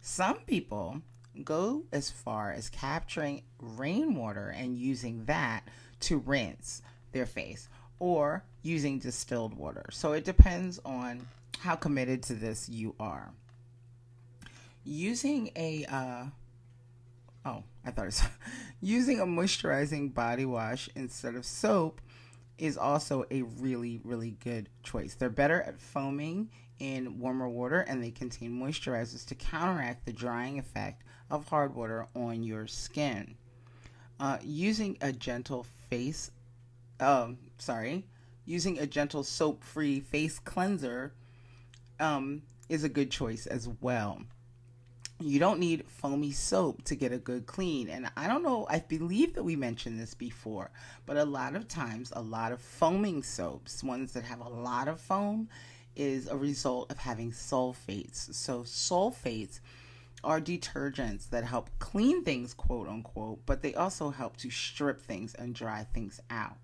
Some 0.01 0.39
people 0.47 1.01
go 1.43 1.85
as 1.93 2.11
far 2.11 2.53
as 2.53 2.69
capturing 2.69 3.43
rainwater 3.61 4.49
and 4.49 4.79
using 4.79 5.25
that 5.27 5.63
to 6.01 6.19
rinse 6.19 6.83
their 7.13 7.27
face 7.27 7.69
or 7.99 8.45
using 8.63 8.99
distilled 8.99 9.55
water. 9.55 9.85
So 9.91 10.13
it 10.13 10.25
depends 10.25 10.81
on 10.85 11.27
how 11.61 11.77
committed 11.77 12.23
to 12.25 12.35
this 12.35 12.69
you 12.69 12.95
are. 12.99 13.31
Using 14.85 15.51
a 15.57 15.87
uh, 15.87 16.25
oh, 17.45 17.65
I 17.85 17.91
thought 17.91 18.07
it's 18.07 18.23
using 18.81 19.21
a 19.21 19.27
moisturizing 19.27 20.15
body 20.15 20.45
wash 20.45 20.89
instead 20.95 21.35
of 21.35 21.45
soap 21.45 22.01
is 22.57 22.79
also 22.79 23.25
a 23.31 23.43
really, 23.43 24.01
really 24.05 24.37
good 24.43 24.69
choice. 24.83 25.15
They're 25.15 25.29
better 25.31 25.63
at 25.63 25.81
foaming 25.81 26.51
in 26.79 27.19
warmer 27.19 27.49
water 27.49 27.81
and 27.81 28.03
they 28.03 28.11
contain 28.11 28.53
moisturizers 28.53 29.27
to 29.27 29.35
counteract 29.35 30.07
the 30.07 30.13
drying 30.13 30.59
effect 30.59 31.03
of 31.31 31.49
hard 31.49 31.75
water 31.75 32.07
on 32.15 32.43
your 32.43 32.67
skin. 32.67 33.37
Uh, 34.21 34.39
using 34.43 34.97
a 35.01 35.13
gentle 35.13 35.67
face, 35.91 36.31
um, 37.01 37.39
sorry, 37.59 38.07
using 38.45 38.79
a 38.79 38.87
gentle 38.87 39.25
soap 39.25 39.65
free 39.65 40.01
face 40.01 40.39
cleanser 40.39 41.13
um, 41.99 42.43
is 42.69 42.85
a 42.85 42.89
good 42.89 43.11
choice 43.11 43.47
as 43.47 43.69
well 43.81 44.23
you 45.21 45.39
don't 45.39 45.61
need 45.61 45.85
foamy 45.87 46.33
soap 46.33 46.83
to 46.85 46.97
get 46.97 47.13
a 47.13 47.19
good 47.19 47.47
clean. 47.47 47.89
And 47.89 48.11
I 48.17 48.27
don't 48.27 48.43
know, 48.43 48.67
I 48.69 48.81
believe 48.81 49.35
that 49.35 49.45
we 49.45 49.57
mentioned 49.57 50.01
this 50.01 50.15
before, 50.15 50.71
but 51.07 51.17
a 51.17 51.25
lot 51.25 51.55
of 51.55 51.69
times, 51.69 52.13
a 52.15 52.23
lot 52.23 52.53
of 52.53 52.61
foaming 52.61 53.23
soaps, 53.23 53.85
ones 53.85 54.13
that 54.13 54.25
have 54.25 54.41
a 54.41 54.49
lot 54.49 54.89
of 54.89 55.01
foam, 55.01 55.49
is 55.97 56.27
a 56.27 56.37
result 56.37 56.91
of 56.91 56.99
having 56.99 57.31
sulfates. 57.31 58.35
So, 58.35 58.63
sulfates 58.63 59.61
are 60.25 60.41
detergents 60.41 61.29
that 61.31 61.45
help 61.45 61.71
clean 61.79 62.25
things, 62.25 62.55
quote 62.55 62.89
unquote, 62.89 63.41
but 63.47 63.63
they 63.63 63.75
also 63.75 64.11
help 64.11 64.37
to 64.39 64.51
strip 64.51 65.01
things 65.01 65.35
and 65.35 65.55
dry 65.55 65.87
things 65.95 66.21
out. 66.31 66.57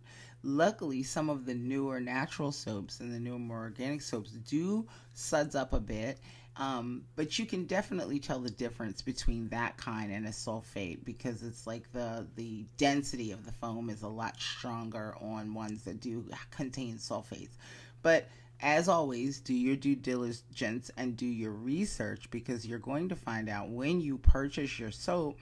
Luckily, 0.42 1.02
some 1.02 1.28
of 1.28 1.44
the 1.44 1.54
newer 1.54 2.00
natural 2.00 2.50
soaps 2.50 3.00
and 3.00 3.12
the 3.12 3.20
newer 3.20 3.38
more 3.38 3.60
organic 3.60 4.00
soaps 4.00 4.30
do 4.30 4.86
suds 5.12 5.54
up 5.54 5.74
a 5.74 5.80
bit 5.80 6.18
um, 6.56 7.04
but 7.16 7.38
you 7.38 7.46
can 7.46 7.64
definitely 7.64 8.18
tell 8.18 8.40
the 8.40 8.50
difference 8.50 9.02
between 9.02 9.48
that 9.48 9.76
kind 9.76 10.12
and 10.12 10.26
a 10.26 10.30
sulfate 10.30 11.04
because 11.04 11.42
it's 11.42 11.66
like 11.66 11.90
the 11.92 12.26
the 12.36 12.64
density 12.76 13.32
of 13.32 13.46
the 13.46 13.52
foam 13.52 13.88
is 13.88 14.02
a 14.02 14.08
lot 14.08 14.38
stronger 14.40 15.14
on 15.20 15.54
ones 15.54 15.84
that 15.84 16.00
do 16.00 16.24
contain 16.50 16.96
sulfates. 16.96 17.56
But 18.02 18.28
as 18.60 18.88
always, 18.88 19.40
do 19.40 19.54
your 19.54 19.76
due 19.76 19.96
diligence 19.96 20.90
and 20.96 21.16
do 21.16 21.26
your 21.26 21.52
research 21.52 22.30
because 22.30 22.66
you're 22.66 22.78
going 22.78 23.08
to 23.08 23.16
find 23.16 23.48
out 23.48 23.70
when 23.70 24.00
you 24.00 24.18
purchase 24.18 24.78
your 24.78 24.90
soap. 24.90 25.38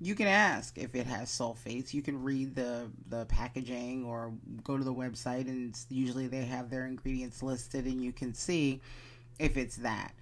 You 0.00 0.14
can 0.14 0.26
ask 0.26 0.78
if 0.78 0.94
it 0.94 1.06
has 1.06 1.28
sulfates. 1.28 1.92
You 1.92 2.02
can 2.02 2.22
read 2.22 2.54
the 2.54 2.90
the 3.08 3.26
packaging 3.26 4.04
or 4.04 4.32
go 4.62 4.78
to 4.78 4.84
the 4.84 4.94
website 4.94 5.48
and 5.48 5.76
usually 5.90 6.28
they 6.28 6.44
have 6.44 6.70
their 6.70 6.86
ingredients 6.86 7.42
listed 7.42 7.84
and 7.84 8.02
you 8.02 8.12
can 8.12 8.32
see 8.32 8.80
if 9.38 9.56
it's 9.56 9.76
that 9.76 10.12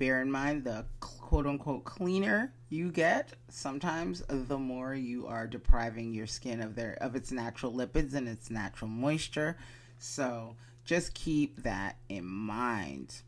bear 0.00 0.22
in 0.22 0.32
mind 0.32 0.64
the 0.64 0.82
quote 0.98 1.46
unquote 1.46 1.84
cleaner 1.84 2.54
you 2.70 2.90
get 2.90 3.34
sometimes 3.50 4.22
the 4.28 4.56
more 4.56 4.94
you 4.94 5.26
are 5.26 5.46
depriving 5.46 6.14
your 6.14 6.26
skin 6.26 6.62
of 6.62 6.74
their 6.74 6.94
of 7.02 7.14
its 7.14 7.30
natural 7.30 7.70
lipids 7.70 8.14
and 8.14 8.26
its 8.26 8.50
natural 8.50 8.88
moisture. 8.88 9.58
So 9.98 10.56
just 10.86 11.12
keep 11.12 11.62
that 11.64 11.98
in 12.08 12.24
mind. 12.24 13.20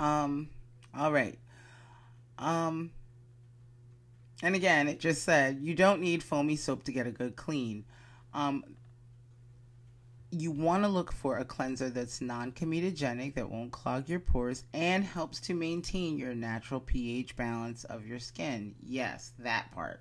Um 0.00 0.48
all 0.98 1.12
right. 1.12 1.38
Um 2.38 2.90
and 4.42 4.56
again, 4.56 4.88
it 4.88 4.98
just 4.98 5.22
said 5.22 5.60
you 5.62 5.74
don't 5.74 6.00
need 6.00 6.24
foamy 6.24 6.56
soap 6.56 6.82
to 6.84 6.92
get 6.92 7.06
a 7.06 7.12
good 7.12 7.36
clean. 7.36 7.84
Um, 8.34 8.64
you 10.40 10.50
want 10.50 10.82
to 10.84 10.88
look 10.88 11.12
for 11.12 11.38
a 11.38 11.44
cleanser 11.44 11.90
that's 11.90 12.20
non 12.20 12.52
comedogenic, 12.52 13.34
that 13.34 13.50
won't 13.50 13.72
clog 13.72 14.08
your 14.08 14.20
pores, 14.20 14.64
and 14.72 15.04
helps 15.04 15.40
to 15.40 15.54
maintain 15.54 16.18
your 16.18 16.34
natural 16.34 16.80
pH 16.80 17.36
balance 17.36 17.84
of 17.84 18.06
your 18.06 18.18
skin. 18.18 18.74
Yes, 18.82 19.32
that 19.38 19.70
part. 19.72 20.00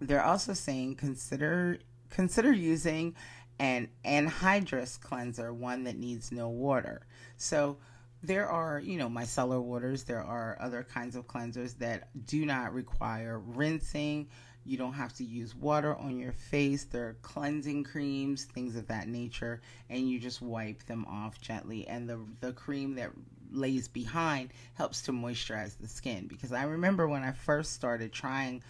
They're 0.00 0.24
also 0.24 0.52
saying 0.52 0.96
consider 0.96 1.78
consider 2.10 2.52
using 2.52 3.14
an 3.58 3.88
anhydrous 4.04 5.00
cleanser, 5.00 5.52
one 5.52 5.84
that 5.84 5.96
needs 5.96 6.30
no 6.30 6.48
water. 6.48 7.02
So 7.36 7.78
there 8.22 8.48
are, 8.48 8.80
you 8.80 8.98
know, 8.98 9.08
micellar 9.08 9.62
waters, 9.62 10.04
there 10.04 10.22
are 10.22 10.56
other 10.60 10.82
kinds 10.82 11.16
of 11.16 11.26
cleansers 11.26 11.78
that 11.78 12.08
do 12.26 12.44
not 12.44 12.72
require 12.72 13.38
rinsing. 13.38 14.28
You 14.64 14.76
don't 14.76 14.92
have 14.92 15.14
to 15.14 15.24
use 15.24 15.54
water 15.54 15.96
on 15.96 16.18
your 16.18 16.32
face. 16.32 16.84
There 16.84 17.08
are 17.08 17.16
cleansing 17.22 17.84
creams, 17.84 18.44
things 18.44 18.76
of 18.76 18.86
that 18.88 19.08
nature, 19.08 19.60
and 19.88 20.08
you 20.08 20.18
just 20.18 20.42
wipe 20.42 20.84
them 20.84 21.04
off 21.06 21.40
gently. 21.40 21.86
And 21.86 22.08
the 22.08 22.20
the 22.40 22.52
cream 22.52 22.94
that 22.96 23.10
lays 23.50 23.88
behind 23.88 24.52
helps 24.74 25.02
to 25.02 25.12
moisturize 25.12 25.78
the 25.78 25.88
skin 25.88 26.26
because 26.26 26.52
I 26.52 26.64
remember 26.64 27.08
when 27.08 27.22
I 27.22 27.32
first 27.32 27.72
started 27.72 28.12
trying 28.12 28.62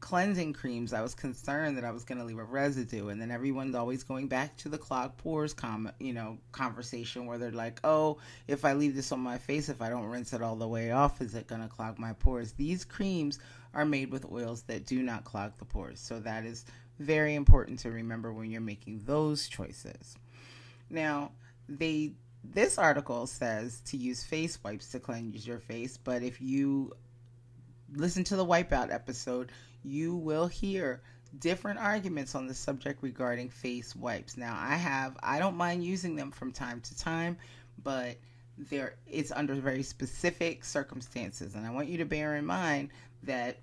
cleansing 0.00 0.52
creams, 0.52 0.92
I 0.92 1.02
was 1.02 1.14
concerned 1.14 1.76
that 1.76 1.84
I 1.84 1.90
was 1.90 2.04
going 2.04 2.18
to 2.18 2.24
leave 2.24 2.38
a 2.38 2.44
residue, 2.44 3.08
and 3.08 3.20
then 3.20 3.30
everyone's 3.30 3.74
always 3.74 4.02
going 4.04 4.28
back 4.28 4.56
to 4.58 4.68
the 4.68 4.78
clogged 4.78 5.16
pores, 5.16 5.54
com- 5.54 5.90
you 5.98 6.12
know, 6.12 6.38
conversation 6.52 7.26
where 7.26 7.38
they're 7.38 7.50
like, 7.50 7.80
"Oh, 7.82 8.18
if 8.46 8.64
I 8.64 8.74
leave 8.74 8.94
this 8.94 9.12
on 9.12 9.20
my 9.20 9.38
face, 9.38 9.68
if 9.68 9.80
I 9.80 9.88
don't 9.88 10.06
rinse 10.06 10.32
it 10.32 10.42
all 10.42 10.56
the 10.56 10.68
way 10.68 10.90
off, 10.90 11.20
is 11.20 11.34
it 11.34 11.46
going 11.46 11.62
to 11.62 11.68
clog 11.68 11.98
my 11.98 12.12
pores?" 12.12 12.52
These 12.52 12.84
creams 12.84 13.38
are 13.76 13.84
made 13.84 14.10
with 14.10 14.24
oils 14.32 14.62
that 14.62 14.86
do 14.86 15.02
not 15.02 15.24
clog 15.24 15.52
the 15.58 15.64
pores, 15.66 16.00
so 16.00 16.18
that 16.20 16.46
is 16.46 16.64
very 16.98 17.34
important 17.34 17.78
to 17.80 17.90
remember 17.90 18.32
when 18.32 18.50
you're 18.50 18.60
making 18.62 19.02
those 19.04 19.48
choices. 19.48 20.16
Now, 20.88 21.32
they 21.68 22.14
this 22.42 22.78
article 22.78 23.26
says 23.26 23.82
to 23.86 23.96
use 23.96 24.24
face 24.24 24.58
wipes 24.64 24.90
to 24.92 25.00
cleanse 25.00 25.46
your 25.46 25.58
face, 25.58 25.98
but 25.98 26.22
if 26.22 26.40
you 26.40 26.92
listen 27.92 28.24
to 28.24 28.36
the 28.36 28.46
wipeout 28.46 28.92
episode, 28.92 29.52
you 29.84 30.14
will 30.14 30.46
hear 30.46 31.02
different 31.38 31.78
arguments 31.78 32.34
on 32.34 32.46
the 32.46 32.54
subject 32.54 33.02
regarding 33.02 33.50
face 33.50 33.94
wipes. 33.94 34.38
Now, 34.38 34.56
I 34.58 34.76
have 34.76 35.18
I 35.22 35.38
don't 35.38 35.56
mind 35.56 35.84
using 35.84 36.16
them 36.16 36.30
from 36.30 36.50
time 36.50 36.80
to 36.80 36.96
time, 36.96 37.36
but 37.82 38.16
there 38.56 38.96
it's 39.06 39.32
under 39.32 39.54
very 39.54 39.82
specific 39.82 40.64
circumstances 40.64 41.54
and 41.54 41.66
I 41.66 41.70
want 41.70 41.88
you 41.88 41.98
to 41.98 42.06
bear 42.06 42.36
in 42.36 42.46
mind 42.46 42.88
that 43.24 43.58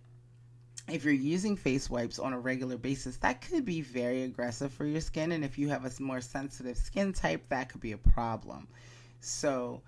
if 0.90 1.04
you're 1.06 1.14
using 1.14 1.56
face 1.56 1.90
wipes 1.90 2.20
on 2.20 2.34
a 2.34 2.40
regular 2.40 2.78
basis, 2.78 3.18
that 3.18 3.42
could 3.42 3.66
be 3.66 3.82
very 3.82 4.24
aggressive 4.24 4.74
for 4.74 4.86
your 4.86 5.02
skin 5.02 5.32
and 5.32 5.44
if 5.44 5.58
you 5.58 5.70
have 5.70 5.86
a 5.86 6.02
more 6.02 6.22
sensitive 6.22 6.78
skin 6.78 7.14
type, 7.14 7.48
that 7.50 7.70
could 7.70 7.82
be 7.82 7.94
a 7.94 7.98
problem. 7.98 8.68
So, 9.20 9.82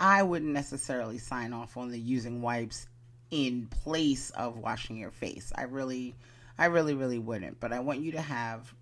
I 0.00 0.22
wouldn't 0.22 0.52
necessarily 0.52 1.18
sign 1.18 1.52
off 1.52 1.76
on 1.76 1.90
the 1.90 1.98
using 1.98 2.42
wipes 2.42 2.88
in 3.30 3.66
place 3.66 4.30
of 4.30 4.58
washing 4.58 4.96
your 4.96 5.10
face. 5.10 5.52
I 5.54 5.62
really 5.62 6.14
I 6.58 6.66
really 6.66 6.94
really 6.94 7.18
wouldn't, 7.18 7.60
but 7.60 7.72
I 7.72 7.80
want 7.80 8.00
you 8.00 8.12
to 8.12 8.20
have 8.20 8.74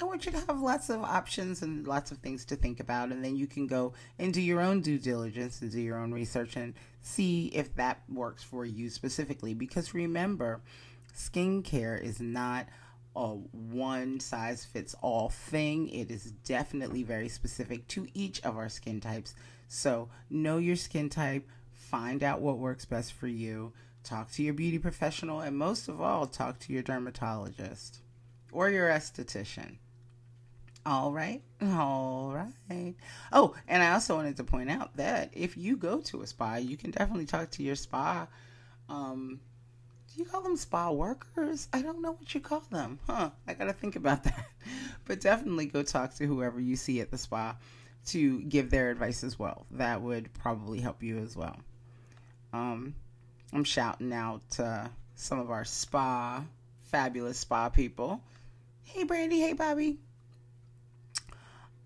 I 0.00 0.04
want 0.04 0.26
you 0.26 0.32
to 0.32 0.38
have 0.38 0.60
lots 0.60 0.90
of 0.90 1.02
options 1.02 1.62
and 1.62 1.86
lots 1.86 2.10
of 2.10 2.18
things 2.18 2.44
to 2.46 2.56
think 2.56 2.80
about 2.80 3.10
and 3.10 3.24
then 3.24 3.36
you 3.36 3.46
can 3.46 3.66
go 3.66 3.92
and 4.18 4.32
do 4.32 4.40
your 4.40 4.60
own 4.60 4.80
due 4.80 4.98
diligence 4.98 5.60
and 5.62 5.70
do 5.70 5.80
your 5.80 5.98
own 5.98 6.12
research 6.12 6.56
and 6.56 6.74
see 7.04 7.46
if 7.48 7.74
that 7.76 8.02
works 8.12 8.42
for 8.42 8.64
you 8.64 8.90
specifically 8.90 9.54
because 9.54 9.94
remember, 9.94 10.60
skincare 11.14 12.00
is 12.00 12.20
not 12.20 12.66
a 13.16 13.28
one 13.28 14.18
size 14.18 14.64
fits 14.64 14.94
all 15.00 15.28
thing. 15.28 15.88
It 15.88 16.10
is 16.10 16.32
definitely 16.44 17.02
very 17.02 17.28
specific 17.28 17.86
to 17.88 18.08
each 18.14 18.42
of 18.42 18.56
our 18.56 18.68
skin 18.68 19.00
types. 19.00 19.34
So, 19.68 20.08
know 20.28 20.58
your 20.58 20.76
skin 20.76 21.08
type, 21.08 21.48
find 21.72 22.22
out 22.22 22.40
what 22.40 22.58
works 22.58 22.84
best 22.84 23.12
for 23.12 23.28
you 23.28 23.72
talk 24.04 24.30
to 24.32 24.42
your 24.42 24.54
beauty 24.54 24.78
professional, 24.78 25.40
and 25.40 25.56
most 25.56 25.88
of 25.88 26.00
all, 26.00 26.26
talk 26.26 26.58
to 26.60 26.72
your 26.72 26.82
dermatologist 26.82 28.00
or 28.52 28.68
your 28.68 28.88
esthetician. 28.88 29.78
All 30.86 31.12
right. 31.12 31.40
All 31.62 32.32
right. 32.34 32.94
Oh, 33.32 33.54
and 33.66 33.82
I 33.82 33.92
also 33.92 34.16
wanted 34.16 34.36
to 34.36 34.44
point 34.44 34.70
out 34.70 34.96
that 34.96 35.30
if 35.32 35.56
you 35.56 35.76
go 35.76 36.00
to 36.02 36.22
a 36.22 36.26
spa, 36.26 36.56
you 36.56 36.76
can 36.76 36.90
definitely 36.90 37.24
talk 37.24 37.50
to 37.52 37.62
your 37.62 37.74
spa. 37.74 38.28
Um, 38.90 39.40
do 40.12 40.22
you 40.22 40.28
call 40.28 40.42
them 40.42 40.56
spa 40.56 40.90
workers? 40.90 41.68
I 41.72 41.80
don't 41.80 42.02
know 42.02 42.12
what 42.12 42.34
you 42.34 42.40
call 42.40 42.62
them. 42.70 42.98
Huh. 43.06 43.30
I 43.48 43.54
got 43.54 43.64
to 43.64 43.72
think 43.72 43.96
about 43.96 44.24
that. 44.24 44.46
But 45.06 45.20
definitely 45.20 45.66
go 45.66 45.82
talk 45.82 46.14
to 46.16 46.26
whoever 46.26 46.60
you 46.60 46.76
see 46.76 47.00
at 47.00 47.10
the 47.10 47.18
spa 47.18 47.56
to 48.06 48.42
give 48.42 48.70
their 48.70 48.90
advice 48.90 49.24
as 49.24 49.38
well. 49.38 49.64
That 49.70 50.02
would 50.02 50.32
probably 50.34 50.80
help 50.80 51.02
you 51.02 51.18
as 51.18 51.34
well. 51.34 51.56
Um, 52.52 52.94
I'm 53.54 53.64
shouting 53.64 54.12
out 54.12 54.60
uh, 54.60 54.88
some 55.14 55.38
of 55.38 55.50
our 55.50 55.64
spa, 55.64 56.44
fabulous 56.82 57.38
spa 57.38 57.70
people. 57.70 58.20
Hey, 58.82 59.04
Brandy. 59.04 59.40
Hey, 59.40 59.54
Bobby. 59.54 59.98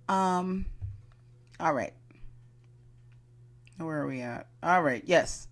Um, 0.09 0.67
all 1.61 1.75
right. 1.75 1.93
Where 3.79 4.03
are 4.03 4.07
we 4.07 4.23
at? 4.23 4.49
All 4.63 4.83
right. 4.83 5.03
Yes. 5.07 5.49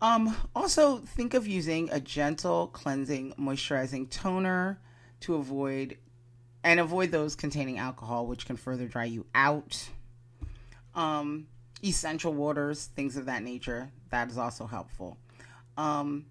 Um, 0.00 0.36
also 0.54 0.98
think 0.98 1.34
of 1.34 1.46
using 1.46 1.90
a 1.90 2.00
gentle 2.00 2.68
cleansing 2.68 3.34
moisturizing 3.38 4.08
toner 4.10 4.78
to 5.20 5.34
avoid 5.34 5.96
and 6.62 6.78
avoid 6.78 7.10
those 7.10 7.34
containing 7.34 7.78
alcohol 7.78 8.26
which 8.26 8.46
can 8.46 8.56
further 8.56 8.86
dry 8.86 9.04
you 9.04 9.26
out. 9.34 9.88
Um, 10.94 11.46
essential 11.82 12.32
waters, 12.32 12.86
things 12.86 13.16
of 13.16 13.26
that 13.26 13.42
nature. 13.42 13.90
That 14.10 14.30
is 14.30 14.38
also 14.38 14.66
helpful. 14.66 15.18
Um, 15.76 16.26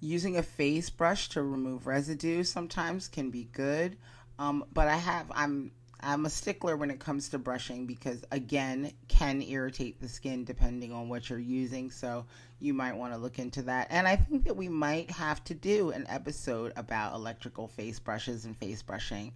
using 0.00 0.36
a 0.36 0.42
face 0.42 0.90
brush 0.90 1.28
to 1.30 1.42
remove 1.42 1.86
residue 1.86 2.42
sometimes 2.42 3.08
can 3.08 3.30
be 3.30 3.48
good, 3.52 3.96
um, 4.38 4.64
but 4.72 4.88
I 4.88 4.96
have 4.96 5.30
I'm 5.32 5.72
I'm 6.02 6.26
a 6.26 6.30
stickler 6.30 6.76
when 6.76 6.90
it 6.90 6.98
comes 6.98 7.28
to 7.30 7.38
brushing 7.38 7.86
because 7.86 8.24
again 8.32 8.92
can 9.08 9.42
irritate 9.42 10.00
the 10.00 10.08
skin 10.08 10.44
depending 10.44 10.92
on 10.92 11.08
what 11.08 11.30
you're 11.30 11.38
using. 11.38 11.90
So 11.90 12.26
you 12.60 12.74
might 12.74 12.96
want 12.96 13.12
to 13.12 13.18
look 13.18 13.38
into 13.38 13.62
that. 13.62 13.88
And 13.90 14.08
I 14.08 14.16
think 14.16 14.44
that 14.44 14.56
we 14.56 14.68
might 14.68 15.10
have 15.10 15.42
to 15.44 15.54
do 15.54 15.90
an 15.90 16.06
episode 16.08 16.72
about 16.76 17.14
electrical 17.14 17.68
face 17.68 17.98
brushes 17.98 18.44
and 18.44 18.56
face 18.56 18.82
brushing. 18.82 19.32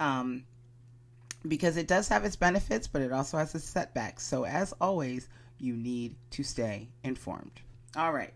Um, 0.00 0.44
because 1.46 1.76
it 1.76 1.88
does 1.88 2.08
have 2.08 2.24
its 2.24 2.36
benefits, 2.36 2.86
but 2.86 3.02
it 3.02 3.12
also 3.12 3.38
has 3.38 3.54
its 3.54 3.64
setbacks. 3.64 4.24
So, 4.24 4.44
as 4.44 4.72
always, 4.80 5.28
you 5.58 5.74
need 5.74 6.14
to 6.30 6.42
stay 6.42 6.88
informed. 7.02 7.60
All 7.96 8.12
right. 8.12 8.32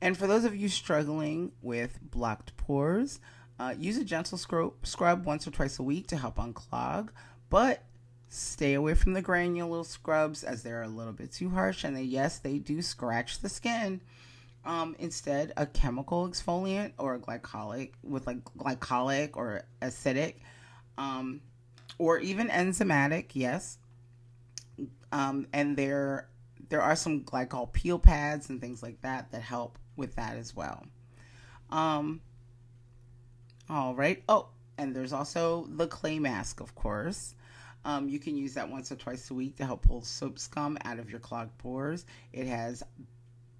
And 0.00 0.16
for 0.16 0.26
those 0.26 0.44
of 0.44 0.56
you 0.56 0.68
struggling 0.68 1.52
with 1.62 1.98
blocked 2.02 2.56
pores, 2.56 3.20
uh, 3.60 3.74
use 3.78 3.98
a 3.98 4.04
gentle 4.04 4.38
scrub, 4.38 4.72
scrub 4.84 5.26
once 5.26 5.46
or 5.46 5.50
twice 5.50 5.78
a 5.78 5.82
week 5.82 6.06
to 6.06 6.16
help 6.16 6.36
unclog, 6.36 7.10
but 7.50 7.82
stay 8.28 8.72
away 8.72 8.94
from 8.94 9.12
the 9.12 9.20
granular 9.20 9.84
scrubs 9.84 10.42
as 10.42 10.62
they're 10.62 10.82
a 10.82 10.88
little 10.88 11.12
bit 11.12 11.30
too 11.30 11.50
harsh 11.50 11.84
and 11.84 11.94
they, 11.94 12.02
yes, 12.02 12.38
they 12.38 12.56
do 12.56 12.80
scratch 12.80 13.40
the 13.40 13.50
skin. 13.50 14.00
Um, 14.64 14.96
instead, 14.98 15.52
a 15.58 15.66
chemical 15.66 16.26
exfoliant 16.26 16.92
or 16.96 17.18
glycolic 17.18 17.90
with 18.02 18.26
like 18.26 18.42
glycolic 18.56 19.36
or 19.36 19.64
acidic 19.82 20.36
um, 20.96 21.42
or 21.98 22.18
even 22.18 22.48
enzymatic, 22.48 23.30
yes. 23.34 23.76
Um, 25.12 25.46
and 25.52 25.76
there 25.76 26.28
there 26.70 26.80
are 26.80 26.96
some 26.96 27.24
glycol 27.24 27.70
peel 27.72 27.98
pads 27.98 28.48
and 28.48 28.60
things 28.60 28.82
like 28.82 29.02
that 29.02 29.32
that 29.32 29.42
help 29.42 29.78
with 29.96 30.14
that 30.16 30.36
as 30.36 30.54
well. 30.54 30.86
Um, 31.70 32.20
all 33.70 33.94
right. 33.94 34.22
Oh, 34.28 34.48
and 34.76 34.94
there's 34.94 35.12
also 35.12 35.66
the 35.70 35.86
clay 35.86 36.18
mask, 36.18 36.60
of 36.60 36.74
course. 36.74 37.34
Um, 37.84 38.08
you 38.08 38.18
can 38.18 38.36
use 38.36 38.54
that 38.54 38.68
once 38.68 38.90
or 38.92 38.96
twice 38.96 39.30
a 39.30 39.34
week 39.34 39.56
to 39.56 39.64
help 39.64 39.82
pull 39.82 40.02
soap 40.02 40.38
scum 40.38 40.76
out 40.84 40.98
of 40.98 41.08
your 41.08 41.20
clogged 41.20 41.56
pores. 41.58 42.04
It 42.32 42.46
has 42.46 42.82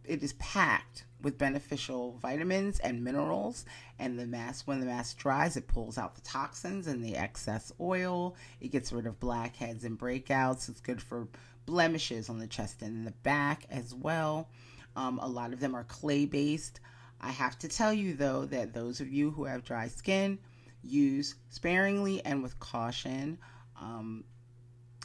it 0.05 0.23
is 0.23 0.33
packed 0.35 1.05
with 1.23 1.39
beneficial 1.39 2.19
vitamins 2.21 2.81
and 2.81 3.05
minerals 3.05 3.65
and 3.99 4.19
the 4.19 4.27
mask 4.27 4.67
when 4.67 4.81
the 4.81 4.87
mask 4.87 5.19
dries 5.19 5.57
it 5.57 5.69
pulls 5.69 5.99
out 5.99 6.15
the 6.15 6.21
toxins 6.23 6.87
and 6.87 7.05
the 7.05 7.15
excess 7.15 7.71
oil 7.81 8.35
it 8.61 8.73
gets 8.73 8.93
rid 8.93 9.07
of 9.07 9.21
blackheads 9.21 9.85
and 9.85 9.99
breakouts 9.99 10.69
it's 10.69 10.81
good 10.81 11.01
for 11.01 11.29
blemishes 11.67 12.31
on 12.31 12.39
the 12.39 12.47
chest 12.47 12.81
and 12.81 13.07
the 13.07 13.13
back 13.23 13.67
as 13.71 13.95
well 13.95 14.49
um, 14.97 15.19
a 15.21 15.29
lot 15.29 15.53
of 15.53 15.61
them 15.61 15.77
are 15.77 15.85
clay 15.85 16.25
based 16.25 16.81
i 17.21 17.31
have 17.31 17.59
to 17.59 17.69
tell 17.69 17.93
you 17.93 18.15
though 18.15 18.45
that 18.45 18.73
those 18.73 19.01
of 19.01 19.09
you 19.09 19.31
who 19.31 19.45
have 19.45 19.65
dry 19.65 19.89
skin 19.89 20.39
use 20.83 21.35
sparingly 21.51 22.25
and 22.25 22.43
with 22.43 22.59
caution 22.59 23.39
um, 23.81 24.25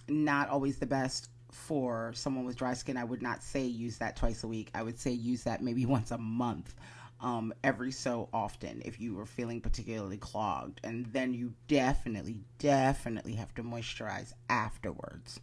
not 0.08 0.50
always 0.50 0.78
the 0.78 0.86
best 0.86 1.30
for 1.56 2.12
someone 2.14 2.46
with 2.46 2.58
dry 2.58 2.74
skin, 2.74 2.98
I 2.98 3.04
would 3.04 3.22
not 3.22 3.42
say 3.42 3.64
use 3.64 3.98
that 3.98 4.16
twice 4.16 4.44
a 4.44 4.48
week. 4.48 4.70
I 4.76 4.84
would 4.84 5.00
say 5.00 5.12
use 5.12 5.44
that 5.44 5.64
maybe 5.64 5.86
once 5.86 6.12
a 6.12 6.18
month, 6.18 6.76
um, 7.22 7.54
every 7.64 7.92
so 7.92 8.30
often 8.34 8.82
if 8.86 9.00
you 9.00 9.16
were 9.16 9.26
feeling 9.26 9.62
particularly 9.62 10.18
clogged. 10.18 10.82
And 10.84 11.06
then 11.08 11.34
you 11.34 11.54
definitely, 11.68 12.42
definitely 12.60 13.36
have 13.36 13.54
to 13.56 13.64
moisturize 13.64 14.34
afterwards. 14.50 15.40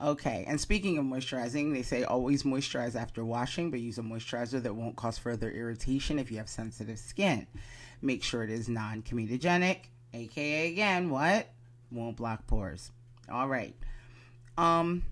Okay, 0.00 0.44
and 0.48 0.60
speaking 0.60 0.98
of 0.98 1.04
moisturizing, 1.04 1.72
they 1.72 1.82
say 1.82 2.02
always 2.02 2.42
moisturize 2.42 2.96
after 2.96 3.24
washing, 3.24 3.70
but 3.70 3.80
use 3.80 3.96
a 3.96 4.02
moisturizer 4.02 4.60
that 4.62 4.74
won't 4.74 4.96
cause 4.96 5.18
further 5.18 5.50
irritation 5.50 6.18
if 6.18 6.30
you 6.30 6.38
have 6.38 6.48
sensitive 6.48 6.98
skin. 6.98 7.46
Make 8.02 8.22
sure 8.24 8.42
it 8.42 8.50
is 8.50 8.68
non 8.68 9.02
comedogenic, 9.02 9.78
aka 10.12 10.70
again, 10.70 11.10
what? 11.10 11.48
Won't 11.92 12.16
block 12.16 12.46
pores. 12.46 12.90
All 13.30 13.48
right. 13.48 13.74
Um, 14.58 15.04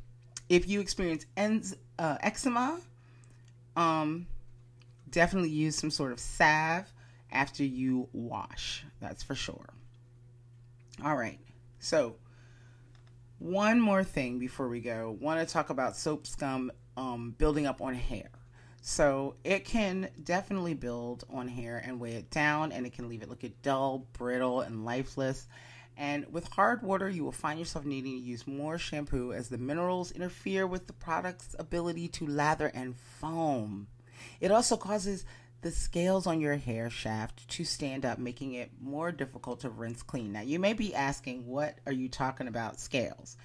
if 0.48 0.68
you 0.68 0.80
experience 0.80 1.26
ens- 1.36 1.76
uh, 1.98 2.18
eczema, 2.20 2.80
um, 3.76 4.26
definitely 5.10 5.50
use 5.50 5.76
some 5.76 5.90
sort 5.90 6.12
of 6.12 6.18
salve 6.18 6.92
after 7.30 7.64
you 7.64 8.08
wash. 8.12 8.84
That's 9.00 9.22
for 9.22 9.34
sure. 9.34 9.68
All 11.04 11.16
right. 11.16 11.38
So, 11.78 12.16
one 13.42 13.80
more 13.80 14.04
thing 14.04 14.38
before 14.38 14.68
we 14.68 14.80
go. 14.80 15.16
Want 15.20 15.40
to 15.40 15.52
talk 15.52 15.70
about 15.70 15.96
soap 15.96 16.26
scum 16.26 16.70
um, 16.96 17.34
building 17.38 17.66
up 17.66 17.80
on 17.80 17.94
hair. 17.94 18.30
So 18.80 19.34
it 19.42 19.64
can 19.64 20.08
definitely 20.22 20.74
build 20.74 21.24
on 21.28 21.48
hair 21.48 21.82
and 21.84 21.98
weigh 21.98 22.14
it 22.14 22.30
down, 22.30 22.72
and 22.72 22.86
it 22.86 22.92
can 22.92 23.08
leave 23.08 23.22
it 23.22 23.28
looking 23.28 23.54
dull, 23.62 24.06
brittle, 24.12 24.60
and 24.60 24.84
lifeless. 24.84 25.48
And 25.96 26.26
with 26.32 26.48
hard 26.48 26.82
water, 26.82 27.08
you 27.08 27.24
will 27.24 27.32
find 27.32 27.58
yourself 27.58 27.84
needing 27.84 28.12
to 28.12 28.18
use 28.18 28.46
more 28.46 28.78
shampoo 28.78 29.32
as 29.32 29.48
the 29.48 29.58
minerals 29.58 30.12
interfere 30.12 30.66
with 30.66 30.86
the 30.86 30.92
product's 30.92 31.54
ability 31.58 32.08
to 32.08 32.26
lather 32.26 32.70
and 32.74 32.96
foam. 32.96 33.88
It 34.40 34.50
also 34.50 34.76
causes 34.76 35.24
the 35.62 35.70
scales 35.70 36.26
on 36.26 36.40
your 36.40 36.56
hair 36.56 36.90
shaft 36.90 37.48
to 37.48 37.64
stand 37.64 38.04
up, 38.04 38.18
making 38.18 38.54
it 38.54 38.70
more 38.80 39.12
difficult 39.12 39.60
to 39.60 39.70
rinse 39.70 40.02
clean. 40.02 40.32
Now, 40.32 40.42
you 40.42 40.58
may 40.58 40.72
be 40.72 40.94
asking, 40.94 41.46
what 41.46 41.78
are 41.86 41.92
you 41.92 42.08
talking 42.08 42.48
about, 42.48 42.80
scales? 42.80 43.36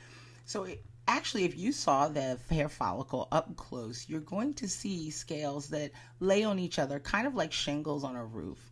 So, 0.46 0.64
it, 0.64 0.84
actually, 1.08 1.46
if 1.46 1.58
you 1.58 1.72
saw 1.72 2.08
the 2.08 2.40
hair 2.50 2.70
follicle 2.70 3.28
up 3.32 3.56
close, 3.56 4.10
you're 4.10 4.20
going 4.20 4.56
to 4.56 4.68
see 4.68 5.12
scales 5.12 5.70
that 5.70 5.92
lay 6.20 6.44
on 6.44 6.60
each 6.60 6.80
other, 6.80 7.00
kind 7.00 7.28
of 7.28 7.36
like 7.36 7.54
shingles 7.54 8.04
on 8.04 8.16
a 8.16 8.26
roof 8.26 8.72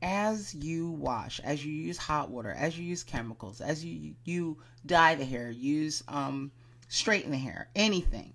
as 0.00 0.54
you 0.54 0.90
wash, 0.90 1.40
as 1.40 1.64
you 1.64 1.72
use 1.72 1.98
hot 1.98 2.30
water, 2.30 2.52
as 2.56 2.78
you 2.78 2.84
use 2.84 3.02
chemicals, 3.02 3.60
as 3.60 3.84
you 3.84 4.14
you 4.24 4.56
dye 4.86 5.16
the 5.16 5.24
hair, 5.24 5.50
use 5.50 6.04
um, 6.06 6.52
straighten 6.88 7.32
the 7.32 7.36
hair, 7.36 7.68
anything, 7.74 8.32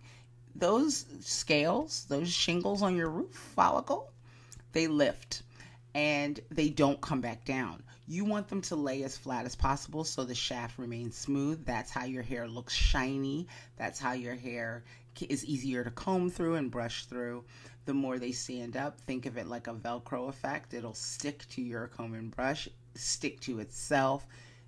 those 0.55 1.05
scales, 1.21 2.05
those 2.09 2.31
shingles 2.31 2.81
on 2.81 2.95
your 2.95 3.09
roof 3.09 3.33
follicle, 3.33 4.12
they 4.73 4.87
lift 4.87 5.43
and 5.95 6.39
they 6.51 6.69
don't 6.69 7.01
come 7.01 7.21
back 7.21 7.45
down. 7.45 7.83
You 8.07 8.25
want 8.25 8.49
them 8.49 8.61
to 8.63 8.75
lay 8.75 9.03
as 9.03 9.17
flat 9.17 9.45
as 9.45 9.55
possible 9.55 10.03
so 10.03 10.23
the 10.23 10.35
shaft 10.35 10.77
remains 10.77 11.15
smooth. 11.15 11.65
That's 11.65 11.91
how 11.91 12.05
your 12.05 12.23
hair 12.23 12.47
looks 12.47 12.73
shiny. 12.73 13.47
That's 13.77 13.99
how 13.99 14.11
your 14.13 14.35
hair 14.35 14.83
is 15.21 15.45
easier 15.45 15.83
to 15.83 15.91
comb 15.91 16.29
through 16.29 16.55
and 16.55 16.71
brush 16.71 17.05
through 17.05 17.45
the 17.85 17.93
more 17.93 18.17
they 18.17 18.31
stand 18.31 18.75
up. 18.75 18.99
Think 19.01 19.25
of 19.25 19.37
it 19.37 19.47
like 19.47 19.67
a 19.67 19.73
Velcro 19.73 20.29
effect. 20.29 20.73
It'll 20.73 20.93
stick 20.93 21.47
to 21.49 21.61
your 21.61 21.87
comb 21.87 22.13
and 22.13 22.35
brush, 22.35 22.67
stick 22.95 23.39
to 23.41 23.59
itself, 23.59 24.25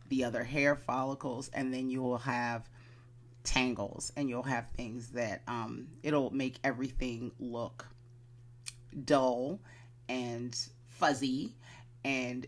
the 0.10 0.24
other 0.24 0.44
hair 0.44 0.76
follicles, 0.76 1.50
and 1.54 1.74
then 1.74 1.90
you 1.90 2.02
will 2.02 2.20
have 2.20 2.70
tangles 3.44 4.12
and 4.16 4.28
you'll 4.28 4.44
have 4.44 4.70
things 4.72 5.10
that 5.10 5.42
um, 5.48 5.88
it'll 6.04 6.32
make 6.32 6.58
everything 6.64 7.32
look 7.40 7.86
dull 9.04 9.60
and 10.10 10.58
fuzzy 10.88 11.54
and 12.04 12.48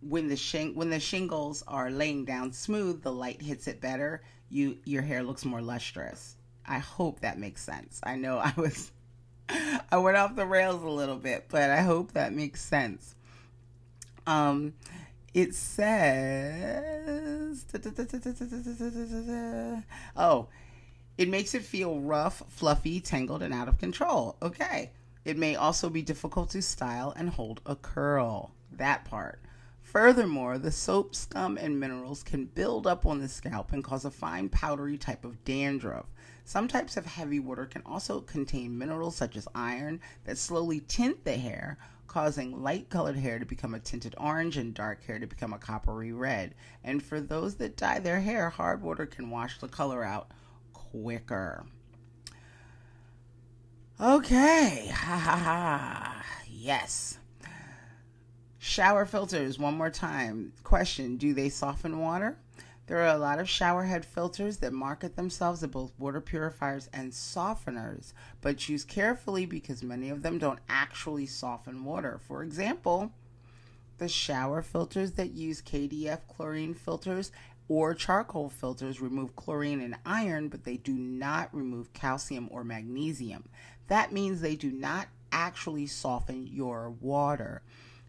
when 0.00 0.28
the 0.28 0.36
shing- 0.36 0.74
when 0.74 0.90
the 0.90 1.00
shingles 1.00 1.62
are 1.66 1.90
laying 1.90 2.24
down 2.24 2.52
smooth 2.52 3.02
the 3.02 3.12
light 3.12 3.40
hits 3.42 3.66
it 3.66 3.80
better 3.80 4.22
you 4.50 4.78
your 4.84 5.02
hair 5.02 5.22
looks 5.22 5.44
more 5.44 5.62
lustrous 5.62 6.36
i 6.66 6.78
hope 6.78 7.20
that 7.20 7.38
makes 7.38 7.62
sense 7.62 8.00
i 8.02 8.16
know 8.16 8.38
i 8.38 8.52
was 8.56 8.92
I 9.90 9.98
went 9.98 10.16
off 10.16 10.34
the 10.36 10.46
rails 10.46 10.82
a 10.82 10.88
little 10.88 11.16
bit, 11.16 11.46
but 11.48 11.70
I 11.70 11.82
hope 11.82 12.12
that 12.12 12.32
makes 12.32 12.60
sense. 12.62 13.14
Um, 14.26 14.74
it 15.34 15.54
says, 15.54 16.44
oh, 20.16 20.48
it 21.16 21.28
makes 21.28 21.54
it 21.54 21.62
feel 21.62 22.00
rough, 22.00 22.42
fluffy, 22.48 23.00
tangled, 23.00 23.42
and 23.42 23.54
out 23.54 23.68
of 23.68 23.78
control. 23.78 24.36
Okay. 24.42 24.90
It 25.26 25.36
may 25.36 25.56
also 25.56 25.90
be 25.90 26.02
difficult 26.02 26.50
to 26.50 26.62
style 26.62 27.12
and 27.16 27.30
hold 27.30 27.60
a 27.66 27.74
curl. 27.74 28.52
That 28.70 29.04
part. 29.04 29.40
Furthermore, 29.82 30.56
the 30.56 30.70
soap, 30.70 31.16
scum, 31.16 31.58
and 31.58 31.80
minerals 31.80 32.22
can 32.22 32.44
build 32.44 32.86
up 32.86 33.04
on 33.04 33.18
the 33.18 33.26
scalp 33.26 33.72
and 33.72 33.82
cause 33.82 34.04
a 34.04 34.10
fine 34.12 34.48
powdery 34.48 34.96
type 34.96 35.24
of 35.24 35.44
dandruff. 35.44 36.06
Some 36.44 36.68
types 36.68 36.96
of 36.96 37.06
heavy 37.06 37.40
water 37.40 37.66
can 37.66 37.82
also 37.84 38.20
contain 38.20 38.78
minerals 38.78 39.16
such 39.16 39.34
as 39.34 39.48
iron 39.52 39.98
that 40.26 40.38
slowly 40.38 40.78
tint 40.86 41.24
the 41.24 41.36
hair, 41.36 41.76
causing 42.06 42.62
light 42.62 42.88
colored 42.88 43.16
hair 43.16 43.40
to 43.40 43.44
become 43.44 43.74
a 43.74 43.80
tinted 43.80 44.14
orange 44.18 44.56
and 44.56 44.74
dark 44.74 45.02
hair 45.06 45.18
to 45.18 45.26
become 45.26 45.52
a 45.52 45.58
coppery 45.58 46.12
red. 46.12 46.54
And 46.84 47.02
for 47.02 47.20
those 47.20 47.56
that 47.56 47.76
dye 47.76 47.98
their 47.98 48.20
hair, 48.20 48.48
hard 48.48 48.80
water 48.80 49.06
can 49.06 49.30
wash 49.30 49.58
the 49.58 49.66
color 49.66 50.04
out 50.04 50.30
quicker. 50.72 51.66
Okay, 53.98 54.90
ha 54.92 55.16
ha 55.16 55.36
ha. 55.36 56.26
Yes. 56.46 57.18
Shower 58.58 59.06
filters, 59.06 59.58
one 59.58 59.72
more 59.78 59.88
time. 59.88 60.52
Question 60.64 61.16
Do 61.16 61.32
they 61.32 61.48
soften 61.48 61.98
water? 61.98 62.36
There 62.88 62.98
are 62.98 63.16
a 63.16 63.18
lot 63.18 63.38
of 63.38 63.46
showerhead 63.46 64.04
filters 64.04 64.58
that 64.58 64.74
market 64.74 65.16
themselves 65.16 65.62
as 65.62 65.70
both 65.70 65.92
water 65.98 66.20
purifiers 66.20 66.90
and 66.92 67.10
softeners, 67.10 68.12
but 68.42 68.58
choose 68.58 68.84
carefully 68.84 69.46
because 69.46 69.82
many 69.82 70.10
of 70.10 70.22
them 70.22 70.38
don't 70.38 70.60
actually 70.68 71.24
soften 71.24 71.82
water. 71.82 72.20
For 72.28 72.42
example, 72.42 73.12
the 73.96 74.08
shower 74.08 74.60
filters 74.60 75.12
that 75.12 75.32
use 75.32 75.62
KDF 75.62 76.20
chlorine 76.28 76.74
filters 76.74 77.32
or 77.68 77.94
charcoal 77.94 78.48
filters 78.48 79.00
remove 79.00 79.34
chlorine 79.34 79.80
and 79.80 79.96
iron, 80.04 80.48
but 80.48 80.64
they 80.64 80.76
do 80.76 80.94
not 80.94 81.54
remove 81.54 81.92
calcium 81.92 82.48
or 82.52 82.62
magnesium. 82.62 83.48
That 83.88 84.12
means 84.12 84.40
they 84.40 84.56
do 84.56 84.70
not 84.70 85.08
actually 85.32 85.86
soften 85.86 86.46
your 86.46 86.90
water. 87.00 87.62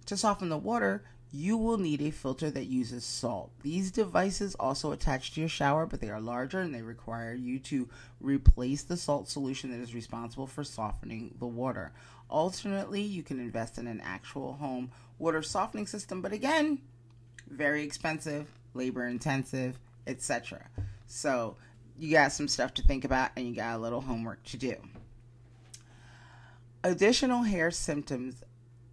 To 0.08 0.18
soften 0.18 0.50
the 0.50 0.58
water, 0.58 1.04
you 1.32 1.58
will 1.58 1.78
need 1.78 2.02
a 2.02 2.12
filter 2.12 2.50
that 2.50 2.66
uses 2.66 3.04
salt. 3.04 3.52
These 3.62 3.92
devices 3.92 4.56
also 4.56 4.92
attach 4.92 5.34
to 5.34 5.42
your 5.42 5.50
shower, 5.50 5.86
but 5.86 6.00
they 6.00 6.10
are 6.10 6.22
larger 6.22 6.62
and 6.62 6.74
they 6.74 6.82
require 6.82 7.34
you 7.34 7.60
to 7.60 7.90
replace 8.22 8.84
the 8.84 8.96
salt 8.96 9.28
solution 9.28 9.72
that 9.72 9.82
is 9.82 9.94
responsible 9.94 10.48
for 10.48 10.64
softening 10.64 11.36
the 11.40 11.46
water. 11.46 11.92
Alternately, 12.30 13.02
you 13.02 13.24
can 13.24 13.40
invest 13.40 13.78
in 13.78 13.88
an 13.88 14.02
actual 14.04 14.54
home 14.54 14.92
water 15.20 15.42
softening 15.42 15.88
system, 15.88 16.22
but 16.22 16.32
again, 16.32 16.80
very 17.50 17.84
expensive, 17.84 18.48
labor 18.74 19.06
intensive, 19.06 19.80
etc. 20.06 20.70
So, 21.08 21.58
you 22.00 22.12
got 22.12 22.32
some 22.32 22.48
stuff 22.48 22.74
to 22.76 22.84
think 22.84 23.04
about 23.04 23.32
and 23.36 23.48
you 23.48 23.56
got 23.56 23.76
a 23.76 23.80
little 23.80 24.02
homework 24.02 24.44
to 24.46 24.58
do. 24.58 24.76
Additional 26.88 27.44
hair 27.44 27.70
symptoms 27.70 28.42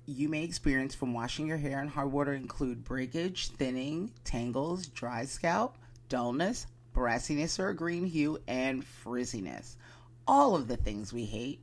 you 0.05 0.29
may 0.29 0.43
experience 0.43 0.97
from 0.97 1.15
washing 1.15 1.47
your 1.47 1.59
hair 1.59 1.81
in 1.81 1.87
hard 1.87 2.11
water 2.11 2.35
include 2.35 2.83
breakage, 2.83 3.51
thinning, 3.51 4.11
tangles, 4.25 4.89
dry 4.89 5.25
scalp, 5.25 5.79
dullness, 6.09 6.67
brassiness 6.93 7.61
or 7.61 7.69
a 7.69 7.77
green 7.77 8.05
hue, 8.05 8.41
and 8.49 8.85
frizziness. 8.85 9.77
All 10.27 10.57
of 10.57 10.67
the 10.67 10.77
things 10.77 11.13
we 11.13 11.25
hate, 11.25 11.61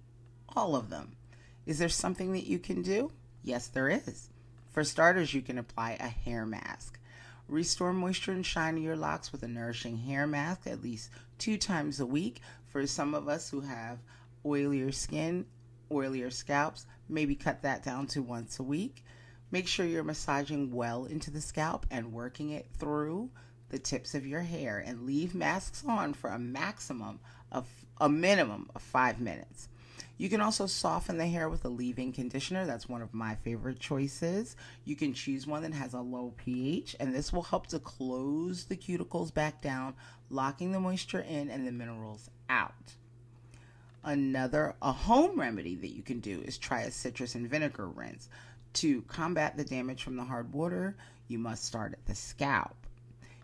all 0.56 0.78
of 0.78 0.89
them. 0.89 1.17
Is 1.65 1.80
there 1.80 1.89
something 1.89 2.32
that 2.32 2.48
you 2.48 2.60
can 2.60 2.82
do? 2.82 3.12
Yes, 3.44 3.67
there 3.67 3.89
is. 3.89 4.30
For 4.70 4.86
starters, 4.86 5.34
you 5.34 5.41
can 5.41 5.58
apply 5.58 5.98
a 6.00 6.08
hair 6.08 6.46
mask. 6.46 6.98
Restore 7.50 7.92
moisture 7.92 8.32
and 8.32 8.46
shine 8.46 8.77
in 8.77 8.84
your 8.84 8.96
locks 8.96 9.34
with 9.34 9.44
a 9.44 9.50
nourishing 9.50 9.98
hair 9.98 10.25
mask 10.27 10.65
at 10.65 10.82
least 10.82 11.10
two 11.38 11.58
times 11.58 12.00
a 12.00 12.06
week. 12.06 12.40
For 12.67 12.88
some 12.88 13.13
of 13.13 13.27
us 13.27 13.50
who 13.50 13.60
have 13.60 14.00
oilier 14.46 14.94
skin, 14.94 15.46
oilier 15.92 16.31
scalps, 16.31 16.85
maybe 17.10 17.35
cut 17.35 17.62
that 17.63 17.83
down 17.83 18.08
to 18.08 18.21
once 18.21 18.60
a 18.60 18.63
week. 18.63 19.04
Make 19.52 19.67
sure 19.67 19.85
you're 19.85 20.04
massaging 20.04 20.71
well 20.71 21.06
into 21.06 21.29
the 21.29 21.42
scalp 21.42 21.85
and 21.92 22.13
working 22.13 22.52
it 22.52 22.67
through 22.77 23.29
the 23.69 23.79
tips 23.79 24.15
of 24.15 24.25
your 24.25 24.42
hair 24.42 24.83
and 24.85 25.06
leave 25.06 25.35
masks 25.35 25.83
on 25.87 26.13
for 26.13 26.29
a 26.29 26.39
maximum 26.39 27.19
of 27.52 27.67
a 28.00 28.10
minimum 28.10 28.69
of 28.75 28.81
5 28.81 29.19
minutes. 29.19 29.67
You 30.17 30.29
can 30.29 30.42
also 30.42 30.67
soften 30.67 31.17
the 31.17 31.25
hair 31.25 31.50
with 31.50 31.65
a 31.65 31.69
leave 31.69 31.98
in 31.98 32.13
conditioner. 32.13 32.65
That's 32.65 32.87
one 32.87 33.02
of 33.02 33.13
my 33.13 33.35
favorite 33.35 33.79
choices. 33.79 34.56
You 34.85 34.96
can 34.96 35.13
choose 35.13 35.48
one 35.48 35.63
that 35.63 35.73
has 35.73 35.96
a 35.96 36.02
low 36.02 36.33
pH, 36.37 36.96
and 37.00 37.13
this 37.13 37.33
will 37.33 37.42
help 37.42 37.67
to 37.67 37.79
close 37.79 38.65
the 38.65 38.77
cuticles 38.77 39.33
back 39.33 39.62
down, 39.62 39.96
locking 40.29 40.73
the 40.73 40.79
moisture 40.79 41.21
in 41.21 41.50
and 41.50 41.65
the 41.65 41.71
minerals 41.71 42.29
out. 42.50 42.94
Another 44.04 44.75
a 44.81 44.91
home 44.91 45.39
remedy 45.39 45.75
that 45.75 45.95
you 45.95 46.02
can 46.02 46.19
do 46.19 46.41
is 46.41 46.58
try 46.58 46.81
a 46.81 46.91
citrus 46.91 47.35
and 47.35 47.49
vinegar 47.49 47.87
rinse. 47.87 48.29
To 48.73 49.02
combat 49.04 49.58
the 49.58 49.63
damage 49.63 50.02
from 50.04 50.15
the 50.15 50.23
hard 50.23 50.54
water, 50.54 50.95
you 51.27 51.37
must 51.37 51.65
start 51.65 51.93
at 51.93 52.06
the 52.06 52.15
scalp. 52.15 52.75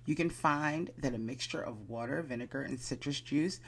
You 0.05 0.15
can 0.15 0.29
find 0.29 0.89
that 0.97 1.13
a 1.13 1.19
mixture 1.19 1.61
of 1.61 1.89
water, 1.89 2.21
vinegar, 2.21 2.61
and 2.61 2.79
citrus 2.79 3.19
juice 3.19 3.59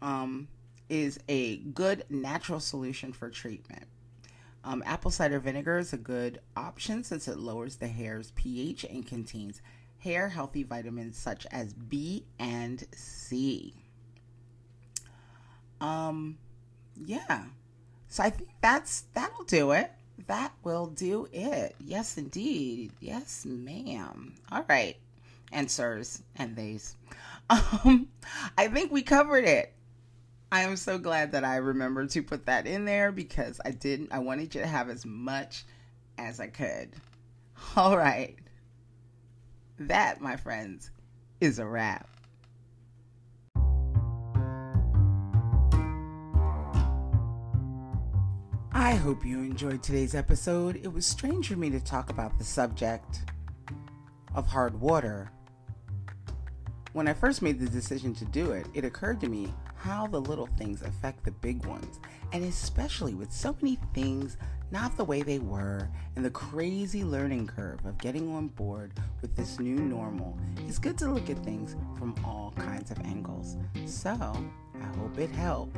um, 0.00 0.48
is 0.88 1.18
a 1.28 1.58
good 1.58 2.04
natural 2.08 2.60
solution 2.60 3.12
for 3.12 3.28
treatment. 3.28 3.86
Um, 4.62 4.82
apple 4.86 5.10
cider 5.10 5.40
vinegar 5.40 5.78
is 5.78 5.92
a 5.92 5.98
good 5.98 6.40
option 6.56 7.02
since 7.02 7.28
it 7.28 7.38
lowers 7.38 7.76
the 7.76 7.88
hair's 7.88 8.30
pH 8.32 8.84
and 8.84 9.06
contains 9.06 9.62
hair 10.00 10.28
healthy 10.28 10.62
vitamins 10.62 11.16
such 11.16 11.46
as 11.50 11.72
B 11.72 12.24
and 12.38 12.84
C. 12.92 13.74
Um, 15.80 16.38
yeah. 17.04 17.44
So 18.08 18.22
I 18.22 18.30
think 18.30 18.50
that's 18.60 19.04
that'll 19.14 19.44
do 19.44 19.72
it. 19.72 19.90
That 20.26 20.52
will 20.62 20.86
do 20.86 21.28
it. 21.32 21.74
Yes, 21.80 22.18
indeed. 22.18 22.92
Yes, 23.00 23.44
ma'am. 23.46 24.34
All 24.52 24.64
right. 24.68 24.96
And 25.52 25.70
sirs 25.70 26.22
and 26.36 26.56
theys. 26.56 26.96
Um, 27.84 28.06
I 28.56 28.68
think 28.68 28.92
we 28.92 29.02
covered 29.02 29.44
it. 29.44 29.72
I 30.52 30.62
am 30.62 30.76
so 30.76 30.98
glad 30.98 31.32
that 31.32 31.42
I 31.44 31.56
remembered 31.56 32.10
to 32.10 32.22
put 32.22 32.46
that 32.46 32.64
in 32.64 32.84
there 32.84 33.10
because 33.10 33.60
I 33.64 33.72
didn't. 33.72 34.12
I 34.12 34.20
wanted 34.20 34.54
you 34.54 34.60
to 34.60 34.68
have 34.68 34.88
as 34.88 35.04
much 35.04 35.64
as 36.16 36.38
I 36.38 36.46
could. 36.46 36.90
All 37.76 37.96
right. 37.96 38.36
That, 39.80 40.20
my 40.20 40.36
friends, 40.36 40.90
is 41.40 41.58
a 41.58 41.66
wrap. 41.66 42.08
I 48.80 48.94
hope 48.94 49.26
you 49.26 49.40
enjoyed 49.40 49.82
today's 49.82 50.14
episode. 50.14 50.80
It 50.82 50.90
was 50.90 51.04
strange 51.04 51.48
for 51.48 51.56
me 51.56 51.68
to 51.68 51.80
talk 51.80 52.08
about 52.08 52.38
the 52.38 52.44
subject 52.44 53.20
of 54.34 54.46
hard 54.46 54.80
water. 54.80 55.30
When 56.94 57.06
I 57.06 57.12
first 57.12 57.42
made 57.42 57.60
the 57.60 57.68
decision 57.68 58.14
to 58.14 58.24
do 58.24 58.52
it, 58.52 58.66
it 58.72 58.86
occurred 58.86 59.20
to 59.20 59.28
me 59.28 59.52
how 59.76 60.06
the 60.06 60.18
little 60.18 60.48
things 60.56 60.80
affect 60.80 61.26
the 61.26 61.30
big 61.30 61.66
ones, 61.66 62.00
and 62.32 62.42
especially 62.42 63.14
with 63.14 63.30
so 63.30 63.54
many 63.60 63.78
things 63.92 64.38
not 64.70 64.96
the 64.96 65.04
way 65.04 65.20
they 65.20 65.40
were, 65.40 65.86
and 66.16 66.24
the 66.24 66.30
crazy 66.30 67.04
learning 67.04 67.48
curve 67.48 67.84
of 67.84 67.98
getting 67.98 68.34
on 68.34 68.48
board 68.48 68.94
with 69.20 69.36
this 69.36 69.60
new 69.60 69.76
normal, 69.76 70.38
it's 70.66 70.78
good 70.78 70.96
to 70.96 71.12
look 71.12 71.28
at 71.28 71.44
things 71.44 71.76
from 71.98 72.14
all 72.24 72.54
kinds 72.56 72.90
of 72.90 72.98
angles. 73.00 73.58
So, 73.84 74.10
I 74.10 74.96
hope 74.96 75.18
it 75.18 75.30
helped. 75.30 75.76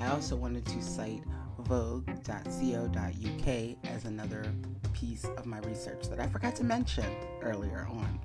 I 0.00 0.08
also 0.08 0.34
wanted 0.34 0.66
to 0.66 0.82
cite 0.82 1.22
vogue.co.uk 1.64 3.48
as 3.84 4.04
another 4.04 4.44
piece 4.92 5.24
of 5.36 5.46
my 5.46 5.58
research 5.60 6.08
that 6.08 6.20
I 6.20 6.26
forgot 6.26 6.54
to 6.56 6.64
mention 6.64 7.06
earlier 7.42 7.86
on. 7.90 8.20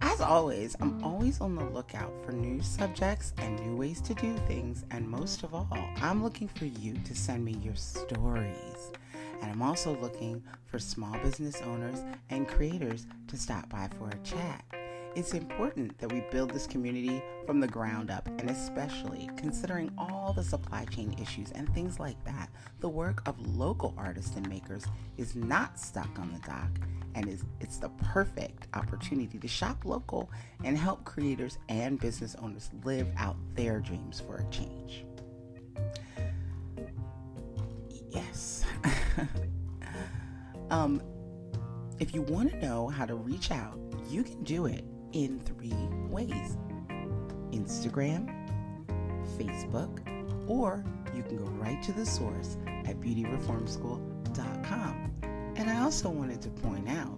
As 0.00 0.20
always, 0.20 0.76
I'm 0.80 1.02
always 1.02 1.40
on 1.40 1.56
the 1.56 1.64
lookout 1.64 2.12
for 2.24 2.30
new 2.32 2.62
subjects 2.62 3.32
and 3.38 3.58
new 3.58 3.76
ways 3.76 4.00
to 4.02 4.14
do 4.14 4.36
things, 4.46 4.84
and 4.92 5.08
most 5.08 5.42
of 5.42 5.54
all, 5.54 5.68
I'm 5.96 6.22
looking 6.22 6.46
for 6.46 6.66
you 6.66 6.94
to 7.04 7.14
send 7.16 7.44
me 7.44 7.58
your 7.62 7.74
stories. 7.74 8.92
And 9.42 9.50
I'm 9.50 9.62
also 9.62 9.98
looking 10.00 10.42
for 10.66 10.78
small 10.78 11.18
business 11.18 11.60
owners 11.62 11.98
and 12.30 12.46
creators 12.46 13.06
to 13.26 13.36
stop 13.36 13.68
by 13.68 13.88
for 13.98 14.08
a 14.08 14.16
chat. 14.24 14.64
It's 15.16 15.32
important 15.32 15.96
that 15.98 16.12
we 16.12 16.24
build 16.32 16.50
this 16.50 16.66
community 16.66 17.22
from 17.46 17.60
the 17.60 17.68
ground 17.68 18.10
up, 18.10 18.26
and 18.26 18.50
especially 18.50 19.30
considering 19.36 19.92
all 19.96 20.32
the 20.32 20.42
supply 20.42 20.86
chain 20.86 21.14
issues 21.22 21.52
and 21.52 21.72
things 21.72 22.00
like 22.00 22.22
that, 22.24 22.50
the 22.80 22.88
work 22.88 23.22
of 23.28 23.38
local 23.56 23.94
artists 23.96 24.34
and 24.34 24.48
makers 24.48 24.84
is 25.16 25.36
not 25.36 25.78
stuck 25.78 26.18
on 26.18 26.32
the 26.32 26.40
dock 26.40 26.80
and 27.14 27.28
is 27.28 27.44
it's 27.60 27.76
the 27.76 27.90
perfect 27.90 28.66
opportunity 28.74 29.38
to 29.38 29.46
shop 29.46 29.84
local 29.84 30.32
and 30.64 30.76
help 30.76 31.04
creators 31.04 31.58
and 31.68 32.00
business 32.00 32.34
owners 32.42 32.70
live 32.82 33.06
out 33.16 33.36
their 33.54 33.78
dreams 33.78 34.18
for 34.18 34.38
a 34.38 34.50
change. 34.50 35.04
Yes. 38.10 38.64
um, 40.70 41.00
if 42.00 42.12
you 42.12 42.22
want 42.22 42.50
to 42.50 42.58
know 42.60 42.88
how 42.88 43.06
to 43.06 43.14
reach 43.14 43.52
out, 43.52 43.78
you 44.10 44.24
can 44.24 44.42
do 44.42 44.66
it 44.66 44.84
in 45.14 45.40
three 45.40 45.72
ways 46.10 46.58
Instagram, 47.52 48.28
Facebook, 49.38 50.00
or 50.48 50.84
you 51.14 51.22
can 51.22 51.36
go 51.36 51.44
right 51.44 51.80
to 51.84 51.92
the 51.92 52.04
source 52.04 52.56
at 52.66 53.00
beautyreformschool.com. 53.00 55.12
And 55.56 55.70
I 55.70 55.80
also 55.80 56.10
wanted 56.10 56.42
to 56.42 56.50
point 56.50 56.88
out 56.88 57.16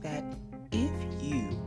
that 0.00 0.24
if 0.72 0.90
you 1.22 1.60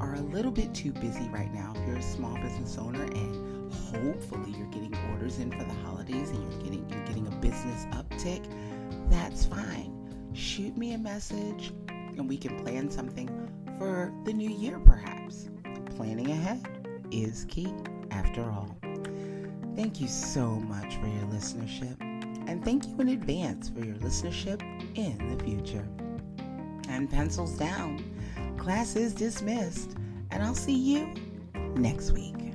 are 0.00 0.14
a 0.14 0.20
little 0.20 0.50
bit 0.50 0.74
too 0.74 0.90
busy 0.92 1.28
right 1.28 1.54
now, 1.54 1.72
if 1.76 1.86
you're 1.86 1.96
a 1.96 2.02
small 2.02 2.34
business 2.38 2.76
owner 2.76 3.04
and 3.04 3.72
hopefully 3.72 4.52
you're 4.58 4.66
getting 4.68 4.96
orders 5.12 5.38
in 5.38 5.52
for 5.52 5.62
the 5.62 5.74
holidays 5.84 6.30
and 6.30 6.52
you're 6.52 6.62
getting 6.62 6.84
you're 6.90 7.04
getting 7.04 7.28
a 7.28 7.36
business 7.36 7.86
uptick, 7.92 8.44
that's 9.08 9.46
fine. 9.46 9.94
Shoot 10.32 10.76
me 10.76 10.94
a 10.94 10.98
message 10.98 11.72
and 11.88 12.28
we 12.28 12.36
can 12.36 12.58
plan 12.64 12.90
something 12.90 13.49
for 13.80 14.12
the 14.24 14.32
new 14.34 14.50
year 14.50 14.78
perhaps. 14.78 15.48
Planning 15.96 16.30
ahead 16.30 16.60
is 17.10 17.46
key 17.48 17.72
after 18.10 18.42
all. 18.42 18.76
Thank 19.74 20.02
you 20.02 20.06
so 20.06 20.50
much 20.50 20.96
for 20.96 21.06
your 21.06 21.24
listenership 21.32 21.96
and 22.46 22.62
thank 22.62 22.86
you 22.86 22.94
in 22.98 23.08
advance 23.08 23.70
for 23.70 23.82
your 23.82 23.94
listenership 23.96 24.60
in 24.96 25.34
the 25.34 25.42
future. 25.42 25.88
And 26.90 27.08
pencils 27.08 27.56
down. 27.56 28.04
Class 28.58 28.96
is 28.96 29.14
dismissed, 29.14 29.96
and 30.30 30.42
I'll 30.42 30.54
see 30.54 30.76
you 30.76 31.14
next 31.76 32.10
week. 32.10 32.49